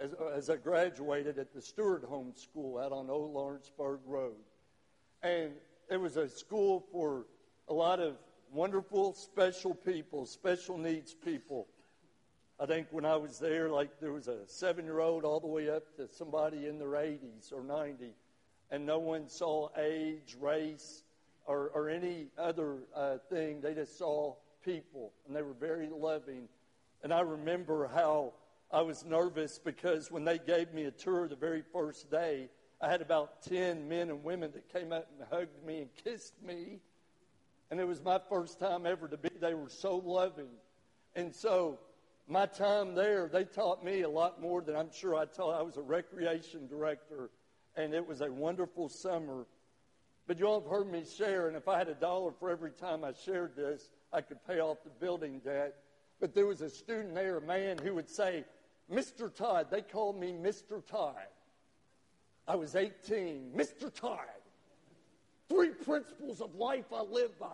[0.00, 4.36] as, as I graduated at the Stewart Home School out on Old Lawrenceburg Road.
[5.22, 5.52] And
[5.90, 7.26] it was a school for
[7.68, 8.16] a lot of
[8.50, 11.66] wonderful, special people, special needs people.
[12.58, 15.46] I think when I was there, like there was a seven year old all the
[15.46, 18.14] way up to somebody in their 80s or 90,
[18.70, 21.02] and no one saw age, race,
[21.46, 23.60] or, or any other uh, thing.
[23.60, 24.34] They just saw
[24.64, 26.48] people, and they were very loving.
[27.02, 28.32] And I remember how
[28.70, 32.48] I was nervous because when they gave me a tour the very first day,
[32.80, 36.34] I had about 10 men and women that came up and hugged me and kissed
[36.42, 36.80] me.
[37.70, 39.30] And it was my first time ever to be.
[39.40, 40.50] They were so loving.
[41.14, 41.78] And so
[42.28, 45.58] my time there, they taught me a lot more than I'm sure I taught.
[45.58, 47.30] I was a recreation director,
[47.76, 49.46] and it was a wonderful summer.
[50.26, 52.72] But you all have heard me share, and if I had a dollar for every
[52.72, 55.76] time I shared this, I could pay off the building debt.
[56.20, 58.44] But there was a student there, a man, who would say,
[58.92, 59.32] Mr.
[59.32, 60.84] Todd, they called me Mr.
[60.84, 61.14] Todd.
[62.48, 63.52] I was 18.
[63.56, 63.92] Mr.
[63.92, 64.20] Todd,
[65.48, 67.46] Three principles of life I live by.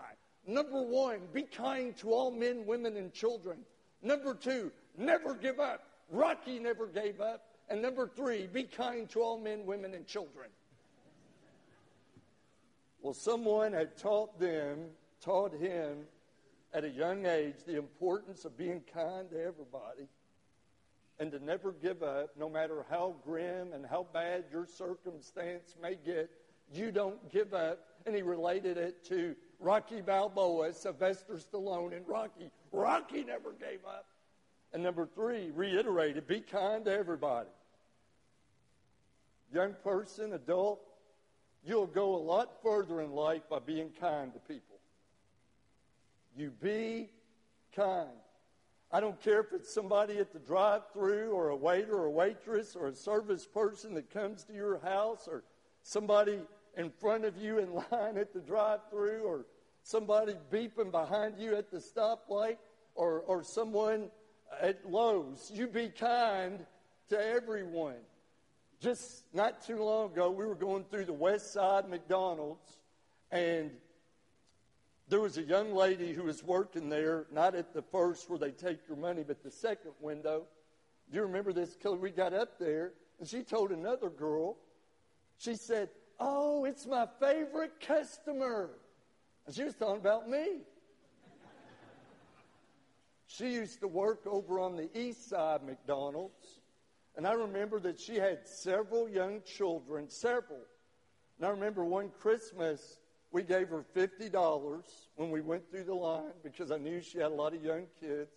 [0.47, 3.59] Number one, be kind to all men, women, and children.
[4.03, 5.85] Number two, never give up.
[6.11, 7.45] Rocky never gave up.
[7.69, 10.49] And number three, be kind to all men, women, and children.
[13.03, 14.87] Well, someone had taught them,
[15.21, 16.07] taught him
[16.73, 20.09] at a young age the importance of being kind to everybody
[21.19, 25.97] and to never give up, no matter how grim and how bad your circumstance may
[26.07, 26.31] get
[26.75, 27.81] you don't give up.
[28.07, 32.51] And he related it to Rocky Balboa, Sylvester Stallone, and Rocky.
[32.73, 34.07] Rocky never gave up.
[34.73, 37.51] And number three, reiterated be kind to everybody.
[39.53, 40.81] Young person, adult,
[41.65, 44.79] you'll go a lot further in life by being kind to people.
[46.37, 47.11] You be
[47.75, 48.09] kind.
[48.91, 52.11] I don't care if it's somebody at the drive through or a waiter or a
[52.11, 55.45] waitress or a service person that comes to your house or
[55.83, 56.41] somebody
[56.77, 59.47] in front of you in line at the drive through or
[59.83, 62.59] somebody beeping behind you at the stoplight
[62.95, 64.11] or, or someone
[64.61, 65.51] at Lowe's.
[65.53, 66.65] You be kind
[67.09, 67.97] to everyone.
[68.83, 72.79] Just not too long ago, we were going through the West Side McDonald's,
[73.31, 73.71] and
[75.09, 78.51] there was a young lady who was working there, not at the first where they
[78.51, 80.47] take your money, but the second window.
[81.09, 81.77] Do you remember this?
[81.85, 84.57] We got up there, and she told another girl,
[85.39, 88.71] she said, Oh, it's my favorite customer.
[89.47, 90.63] And she was talking about me.
[93.29, 96.62] She used to work over on the east side McDonald's.
[97.17, 100.61] And I remember that she had several young children, several.
[101.39, 102.99] And I remember one Christmas,
[103.31, 104.83] we gave her $50
[105.17, 107.87] when we went through the line because I knew she had a lot of young
[108.01, 108.31] kids.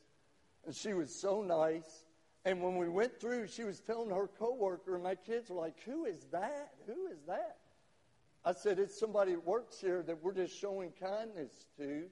[0.65, 2.05] And she was so nice.
[2.43, 5.75] And when we went through, she was telling her coworker, and my kids were like,
[5.85, 6.73] Who is that?
[6.85, 7.57] Who is that?
[8.43, 12.03] I said, It's somebody that works here that we're just showing kindness to.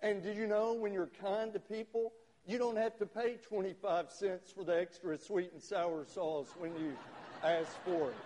[0.00, 2.12] And do you know when you're kind to people,
[2.46, 6.72] you don't have to pay 25 cents for the extra sweet and sour sauce when
[6.76, 6.96] you
[7.44, 8.16] ask for it.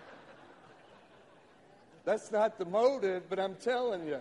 [2.05, 4.19] That's not the motive, but I'm telling you.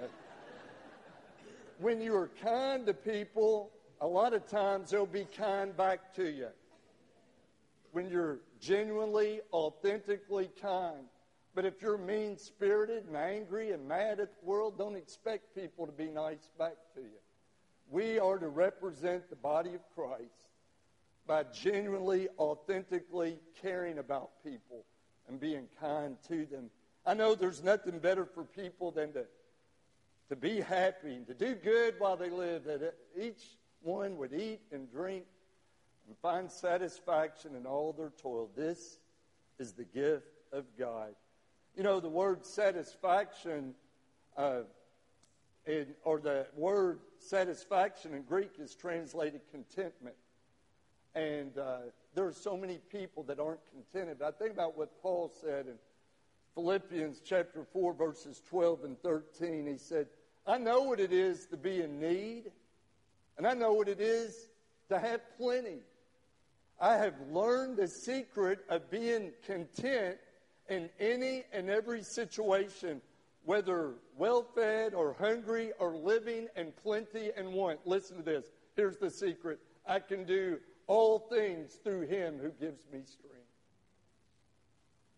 [1.79, 3.71] When you are kind to people,
[4.01, 6.47] a lot of times they'll be kind back to you.
[7.91, 11.05] When you're genuinely, authentically kind.
[11.53, 15.85] But if you're mean spirited and angry and mad at the world, don't expect people
[15.85, 17.24] to be nice back to you.
[17.89, 20.49] We are to represent the body of Christ
[21.27, 24.85] by genuinely, authentically caring about people
[25.27, 26.69] and being kind to them.
[27.05, 29.25] I know there's nothing better for people than to,
[30.29, 34.61] to be happy and to do good while they live, that each one would eat
[34.71, 35.25] and drink
[36.07, 38.49] and find satisfaction in all their toil.
[38.55, 38.97] This
[39.59, 41.15] is the gift of God.
[41.75, 43.73] You know, the word satisfaction
[44.37, 44.61] uh,
[45.65, 50.15] in, or the word satisfaction in Greek is translated contentment.
[51.13, 51.77] And uh,
[52.13, 54.19] there are so many people that aren't contented.
[54.19, 55.75] But I think about what Paul said in
[56.55, 59.67] Philippians chapter 4, verses 12 and 13.
[59.67, 60.07] He said,
[60.47, 62.51] I know what it is to be in need,
[63.37, 64.47] and I know what it is
[64.89, 65.79] to have plenty.
[66.79, 70.17] I have learned the secret of being content
[70.69, 73.01] in any and every situation
[73.45, 77.79] whether well fed or hungry or living in plenty and want.
[77.85, 78.51] Listen to this.
[78.75, 83.35] Here's the secret I can do all things through him who gives me strength.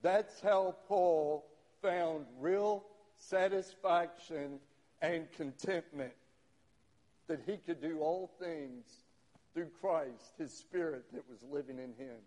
[0.01, 1.45] That's how Paul
[1.81, 2.85] found real
[3.17, 4.59] satisfaction
[5.01, 6.13] and contentment.
[7.27, 8.85] That he could do all things
[9.53, 12.17] through Christ, his spirit that was living in him.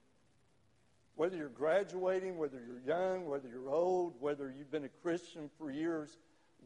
[1.17, 5.71] Whether you're graduating, whether you're young, whether you're old, whether you've been a Christian for
[5.71, 6.17] years,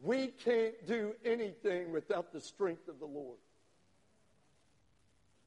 [0.01, 3.37] we can't do anything without the strength of the Lord.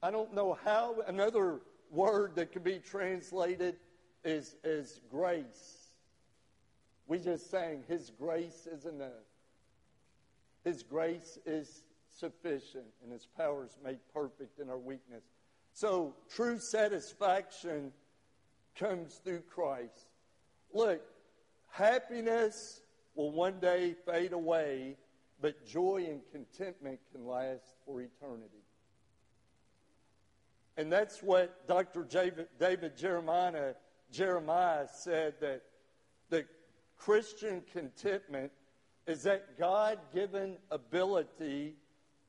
[0.01, 1.59] I don't know how another
[1.91, 3.75] word that could be translated
[4.23, 5.89] is, is grace.
[7.07, 9.09] We just sang, His grace is enough.
[10.63, 11.83] His grace is
[12.15, 15.23] sufficient, and His power is made perfect in our weakness.
[15.73, 17.91] So, true satisfaction
[18.79, 20.07] comes through Christ.
[20.73, 21.01] Look,
[21.69, 22.81] happiness
[23.15, 24.95] will one day fade away,
[25.41, 28.63] but joy and contentment can last for eternity.
[30.77, 32.07] And that's what Dr.
[32.59, 33.73] David, Jeremiah,
[34.11, 35.63] Jeremiah said that
[36.29, 36.45] the
[36.97, 38.51] Christian contentment
[39.05, 41.75] is that God given ability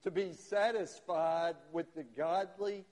[0.03, 2.85] to be satisfied with the godly,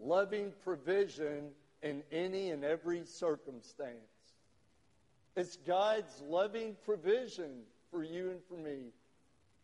[0.00, 1.50] loving provision
[1.82, 3.96] in any and every circumstance.
[5.36, 8.92] It's God's loving provision for you and for me.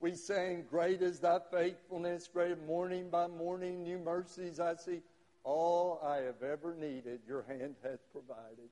[0.01, 5.03] We sang, Great is thy faithfulness, great morning by morning, new mercies I see.
[5.45, 8.69] All I have ever needed, your hand hath provided.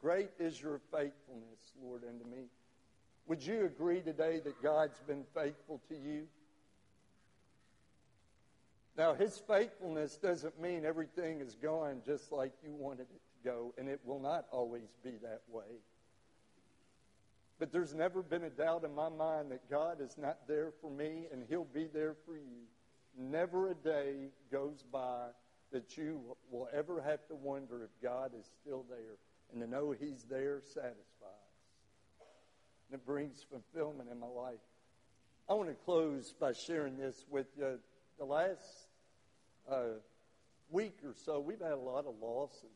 [0.00, 2.44] Great is your faithfulness, Lord, unto me.
[3.26, 6.26] Would you agree today that God's been faithful to you?
[8.96, 13.74] Now, his faithfulness doesn't mean everything is going just like you wanted it to go,
[13.78, 15.80] and it will not always be that way.
[17.58, 20.90] But there's never been a doubt in my mind that God is not there for
[20.90, 22.66] me, and he'll be there for you.
[23.16, 25.28] Never a day goes by
[25.70, 26.20] that you
[26.50, 29.16] will ever have to wonder if God is still there.
[29.52, 30.96] And to know he's there satisfies.
[32.90, 34.60] And it brings fulfillment in my life.
[35.48, 37.78] I want to close by sharing this with you.
[38.18, 38.88] The last
[39.70, 39.98] uh,
[40.70, 42.68] week or so, we've had a lot of losses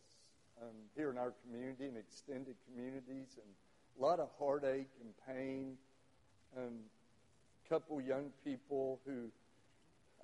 [0.60, 3.46] um, here in our community and extended communities, and
[3.98, 5.76] a lot of heartache and pain.
[6.56, 6.74] A um,
[7.68, 9.30] couple young people who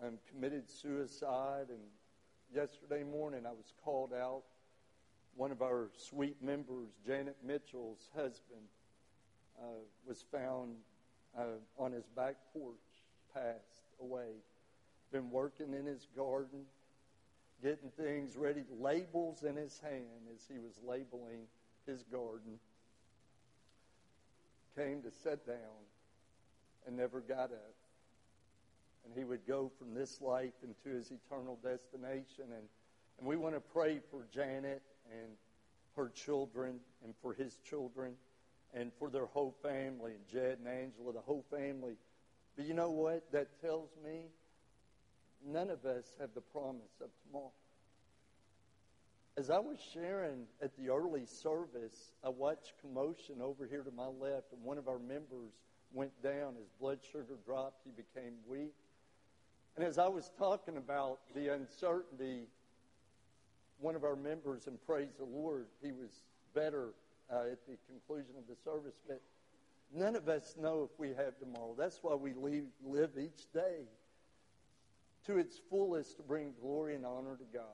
[0.04, 1.80] um, committed suicide, and
[2.54, 4.42] yesterday morning I was called out.
[5.36, 8.62] One of our sweet members, Janet Mitchell's husband,
[9.60, 10.76] uh, was found
[11.38, 12.76] uh, on his back porch,
[13.34, 14.30] passed away
[15.12, 16.64] been working in his garden,
[17.62, 21.46] getting things ready, labels in his hand as he was labeling
[21.86, 22.58] his garden.
[24.76, 25.56] Came to sit down
[26.86, 27.74] and never got up.
[29.04, 32.44] And he would go from this life into his eternal destination.
[32.50, 32.64] And,
[33.18, 35.32] and we want to pray for Janet and
[35.96, 38.14] her children and for his children
[38.74, 41.94] and for their whole family and Jed and Angela, the whole family.
[42.56, 43.30] But you know what?
[43.32, 44.22] That tells me
[45.46, 47.52] none of us have the promise of tomorrow.
[49.36, 54.06] As I was sharing at the early service, I watched commotion over here to my
[54.06, 55.52] left, and one of our members
[55.92, 56.54] went down.
[56.54, 57.80] His blood sugar dropped.
[57.84, 58.74] He became weak.
[59.76, 62.42] And as I was talking about the uncertainty,
[63.80, 66.10] one of our members, and praise the Lord, he was
[66.54, 66.90] better
[67.32, 68.96] uh, at the conclusion of the service.
[69.08, 69.22] But
[69.94, 71.74] none of us know if we have tomorrow.
[71.76, 73.86] That's why we leave, live each day
[75.26, 77.64] to its fullest to bring glory and honor to God.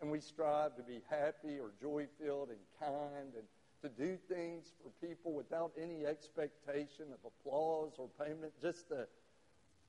[0.00, 3.44] And we strive to be happy or joy filled and kind and
[3.82, 9.06] to do things for people without any expectation of applause or payment, just to,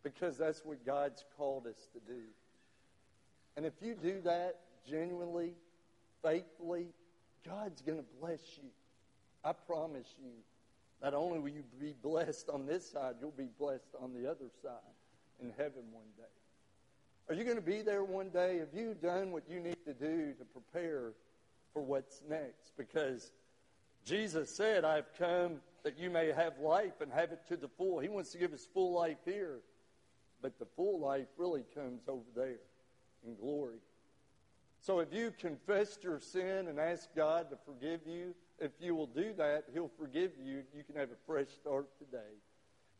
[0.03, 2.21] because that's what God's called us to do.
[3.55, 5.53] And if you do that genuinely,
[6.23, 6.87] faithfully,
[7.45, 8.69] God's going to bless you.
[9.43, 10.31] I promise you.
[11.01, 14.49] Not only will you be blessed on this side, you'll be blessed on the other
[14.61, 14.71] side
[15.41, 16.23] in heaven one day.
[17.29, 18.57] Are you going to be there one day?
[18.59, 21.13] Have you done what you need to do to prepare
[21.71, 22.75] for what's next?
[22.77, 23.31] Because
[24.05, 27.99] Jesus said, I've come that you may have life and have it to the full.
[27.99, 29.59] He wants to give us full life here,
[30.41, 32.59] but the full life really comes over there
[33.25, 33.79] in glory.
[34.81, 39.07] So if you confess your sin and ask God to forgive you, if you will
[39.07, 40.63] do that, He'll forgive you.
[40.75, 42.33] You can have a fresh start today.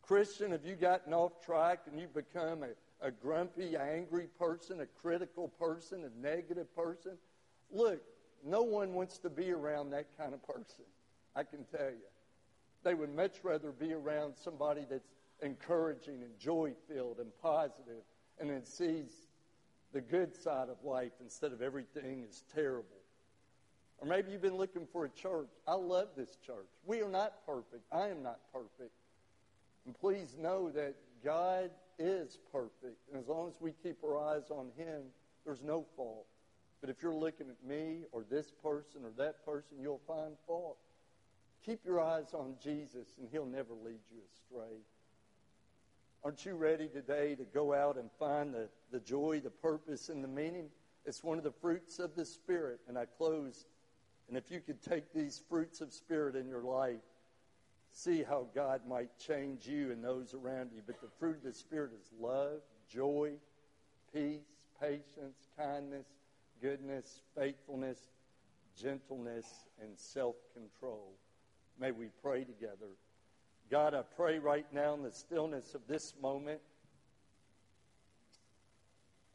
[0.00, 2.68] Christian, have you gotten off track and you've become a,
[3.04, 7.12] a grumpy, angry person, a critical person, a negative person?
[7.70, 8.02] Look,
[8.44, 10.84] no one wants to be around that kind of person.
[11.36, 12.08] I can tell you.
[12.82, 15.08] They would much rather be around somebody that's
[15.42, 18.02] encouraging and joy filled and positive
[18.40, 19.12] and then sees
[19.92, 22.88] the good side of life instead of everything is terrible.
[23.98, 25.48] Or maybe you've been looking for a church.
[25.68, 26.68] I love this church.
[26.84, 27.84] We are not perfect.
[27.92, 28.92] I am not perfect.
[29.86, 30.94] And please know that
[31.24, 33.08] God is perfect.
[33.12, 35.02] And as long as we keep our eyes on Him,
[35.44, 36.26] there's no fault.
[36.80, 40.76] But if you're looking at me or this person or that person, you'll find fault.
[41.64, 44.76] Keep your eyes on Jesus, and He'll never lead you astray.
[46.22, 50.22] Aren't you ready today to go out and find the, the joy, the purpose, and
[50.22, 50.68] the meaning?
[51.06, 52.80] It's one of the fruits of the Spirit.
[52.88, 53.66] And I close.
[54.28, 57.00] And if you could take these fruits of Spirit in your life,
[57.94, 60.82] see how God might change you and those around you.
[60.84, 62.60] But the fruit of the Spirit is love,
[62.92, 63.34] joy,
[64.12, 64.42] peace,
[64.80, 66.06] patience, kindness,
[66.60, 67.98] goodness, faithfulness,
[68.76, 69.46] gentleness,
[69.80, 71.12] and self control.
[71.78, 72.96] May we pray together.
[73.70, 76.60] God, I pray right now in the stillness of this moment,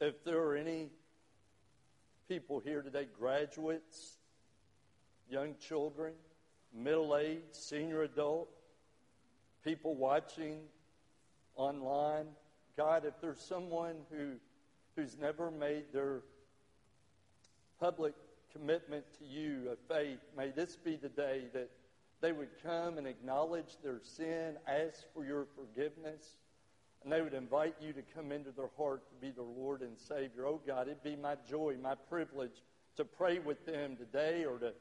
[0.00, 0.90] if there are any
[2.28, 4.18] people here today, graduates,
[5.28, 6.12] young children,
[6.74, 8.48] middle aged, senior adult,
[9.64, 10.58] people watching
[11.56, 12.26] online,
[12.76, 14.32] God, if there's someone who,
[14.96, 16.22] who's never made their
[17.78, 18.14] public
[18.52, 21.70] commitment to you of faith, may this be the day that
[22.20, 26.36] they would come and acknowledge their sin, ask for your forgiveness,
[27.02, 29.98] and they would invite you to come into their heart to be their Lord and
[29.98, 30.46] Savior.
[30.46, 32.62] Oh God, it'd be my joy, my privilege
[32.96, 34.72] to pray with them today or to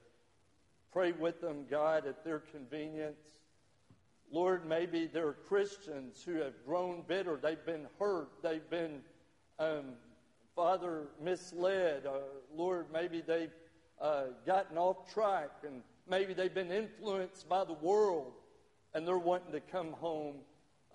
[0.91, 3.19] pray with them, God, at their convenience.
[4.31, 7.39] Lord, maybe there are Christians who have grown bitter.
[7.41, 8.29] They've been hurt.
[8.43, 9.01] They've been,
[9.57, 9.93] um,
[10.55, 12.05] Father, misled.
[12.05, 12.19] Uh,
[12.55, 13.51] Lord, maybe they've
[13.99, 18.33] uh, gotten off track and Maybe they've been influenced by the world
[18.95, 20.37] and they're wanting to come home.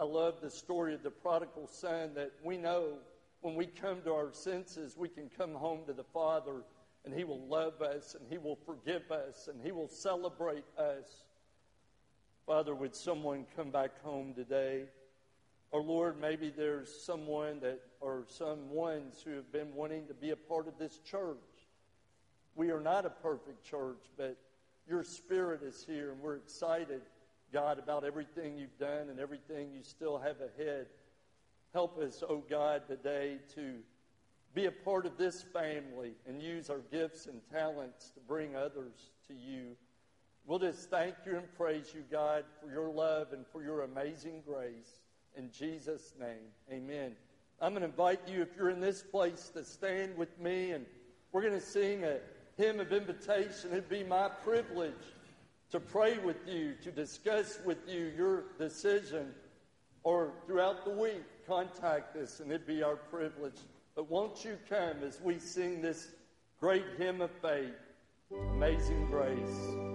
[0.00, 2.94] I love the story of the prodigal son that we know
[3.40, 6.64] when we come to our senses, we can come home to the Father
[7.04, 11.24] and He will love us and He will forgive us and He will celebrate us.
[12.46, 14.84] Father, would someone come back home today?
[15.70, 20.30] Or Lord, maybe there's someone that, or some ones who have been wanting to be
[20.30, 21.36] a part of this church.
[22.54, 24.36] We are not a perfect church, but
[24.88, 27.00] your spirit is here, and we're excited,
[27.52, 30.86] God, about everything you've done and everything you still have ahead.
[31.72, 33.78] Help us, oh God, today to
[34.54, 39.10] be a part of this family and use our gifts and talents to bring others
[39.26, 39.76] to you.
[40.46, 44.42] We'll just thank you and praise you, God, for your love and for your amazing
[44.46, 45.00] grace.
[45.36, 47.16] In Jesus' name, amen.
[47.60, 50.86] I'm going to invite you, if you're in this place, to stand with me, and
[51.32, 52.18] we're going to sing a
[52.56, 53.70] hymn of invitation.
[53.72, 54.92] It'd be my privilege
[55.70, 59.34] to pray with you, to discuss with you your decision,
[60.04, 63.58] or throughout the week, contact us, and it'd be our privilege.
[63.94, 66.08] But won't you come as we sing this
[66.58, 67.74] great hymn of faith?
[68.32, 69.93] Amazing Grace.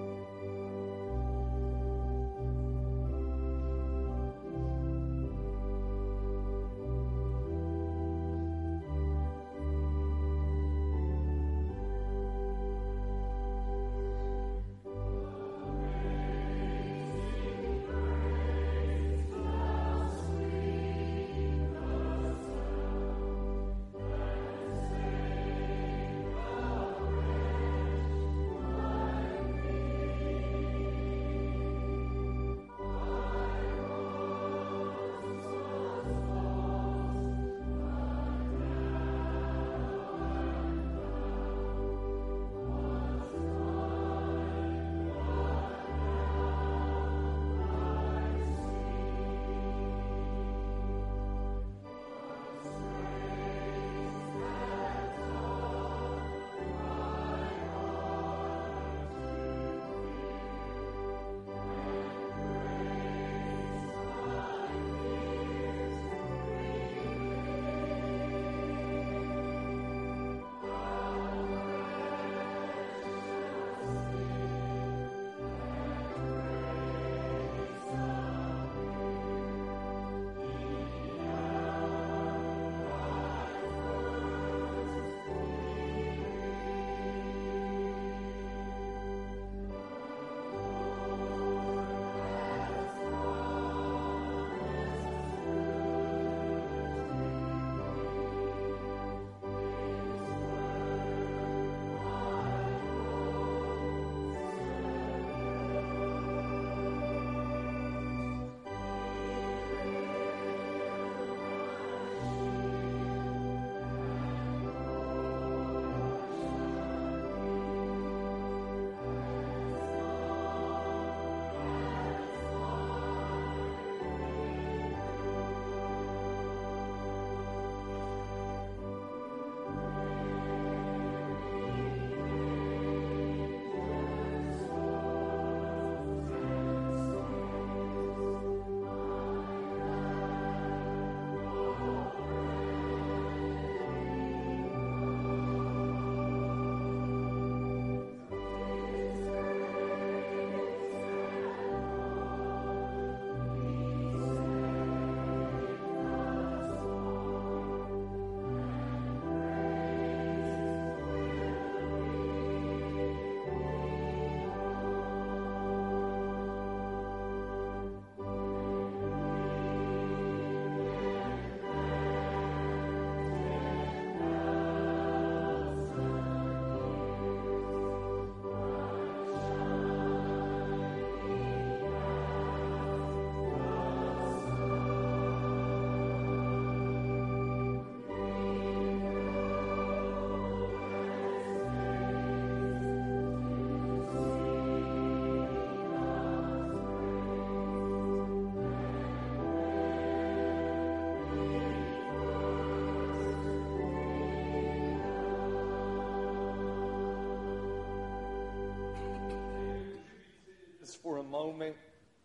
[211.01, 211.75] For a moment.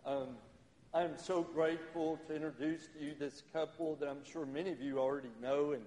[0.05, 0.36] Um,
[0.92, 4.80] I am so grateful to introduce to you this couple that I'm sure many of
[4.80, 5.82] you already know, and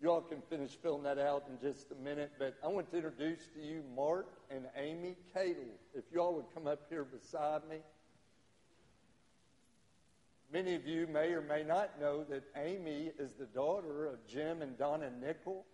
[0.00, 2.32] you all can finish filling that out in just a minute.
[2.38, 5.78] But I want to introduce to you Mark and Amy Cadle.
[5.94, 7.78] If you all would come up here beside me.
[10.52, 14.60] Many of you may or may not know that Amy is the daughter of Jim
[14.60, 15.64] and Donna Nickel,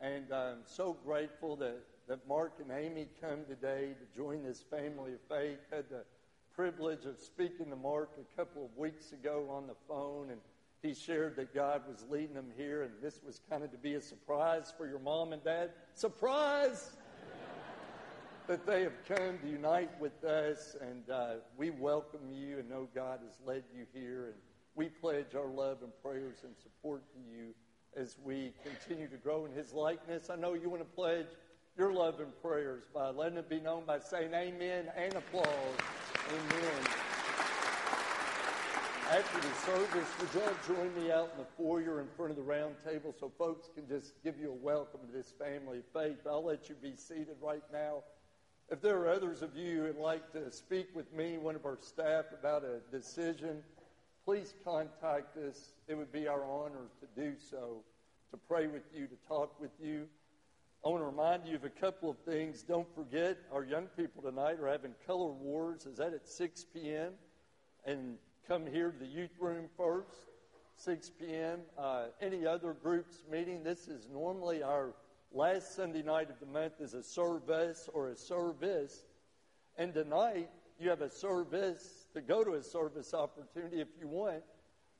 [0.00, 1.76] and I'm so grateful that
[2.08, 5.58] that Mark and Amy come today to join this family of faith.
[5.72, 6.04] Had the
[6.54, 10.40] privilege of speaking to Mark a couple of weeks ago on the phone, and
[10.82, 13.94] he shared that God was leading them here, and this was kind of to be
[13.94, 15.70] a surprise for your mom and dad.
[15.94, 16.92] Surprise!
[18.46, 22.88] that they have come to unite with us, and uh, we welcome you and know
[22.94, 24.34] God has led you here, and
[24.76, 27.52] we pledge our love and prayers and support to you
[27.96, 30.30] as we continue to grow in His likeness.
[30.30, 31.26] I know you want to pledge
[31.76, 35.46] your love and prayers by letting it be known by saying amen and applause.
[36.30, 36.86] Amen.
[39.10, 42.42] After the service, would y'all join me out in the foyer in front of the
[42.42, 46.26] round table so folks can just give you a welcome to this family of faith?
[46.26, 48.02] I'll let you be seated right now.
[48.70, 51.78] If there are others of you who'd like to speak with me, one of our
[51.80, 53.62] staff, about a decision,
[54.24, 55.74] please contact us.
[55.86, 57.84] It would be our honor to do so,
[58.32, 60.08] to pray with you, to talk with you.
[60.86, 62.62] I want to remind you of a couple of things.
[62.62, 65.84] Don't forget, our young people tonight are having Color Wars.
[65.84, 67.14] Is that at 6 p.m.?
[67.84, 70.14] And come here to the youth room first,
[70.76, 71.62] 6 p.m.
[71.76, 73.64] Uh, any other groups meeting?
[73.64, 74.94] This is normally our
[75.32, 79.02] last Sunday night of the month is a service or a service.
[79.76, 84.44] And tonight, you have a service to go to a service opportunity if you want.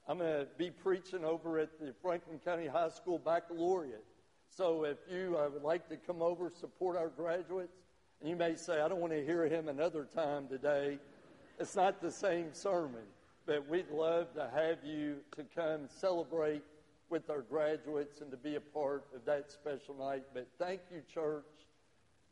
[0.08, 4.02] I'm going to be preaching over at the Franklin County High School Baccalaureate.
[4.50, 7.76] So if you uh, would like to come over, support our graduates,
[8.20, 10.98] and you may say, I don't want to hear him another time today.
[11.58, 13.02] It's not the same sermon,
[13.46, 16.62] but we'd love to have you to come celebrate
[17.08, 20.24] with our graduates and to be a part of that special night.
[20.34, 21.44] But thank you, church,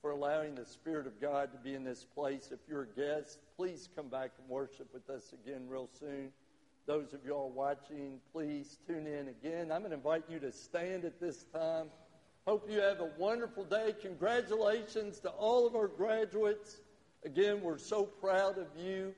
[0.00, 2.50] for allowing the Spirit of God to be in this place.
[2.52, 6.30] If you're a guest, please come back and worship with us again real soon.
[6.86, 9.72] Those of you all watching, please tune in again.
[9.72, 11.86] I'm going to invite you to stand at this time.
[12.46, 13.94] Hope you have a wonderful day.
[14.02, 16.82] Congratulations to all of our graduates.
[17.24, 19.14] Again, we're so proud of you.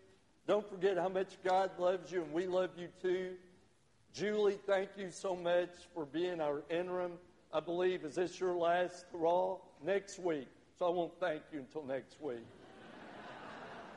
[0.46, 3.32] Don't forget how much God loves you, and we love you too.
[4.12, 7.14] Julie, thank you so much for being our interim.
[7.52, 9.56] I believe, is this your last hurrah?
[9.84, 10.46] Next week.
[10.78, 12.46] So I won't thank you until next week.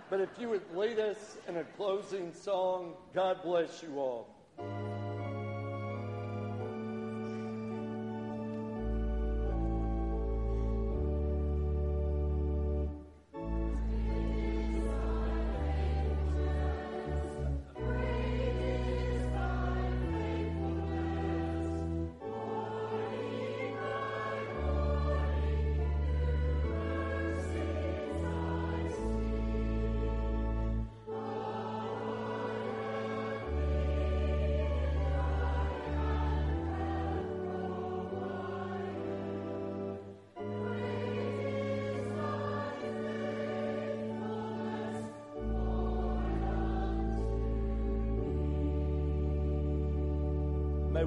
[0.10, 4.99] But if you would lead us in a closing song, God bless you all.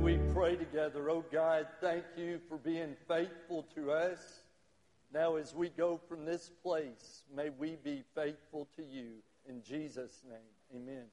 [0.02, 1.10] We pray together.
[1.10, 4.40] Oh God, thank you for being faithful to us.
[5.14, 9.22] Now, as we go from this place, may we be faithful to you.
[9.48, 11.04] In Jesus' name, amen.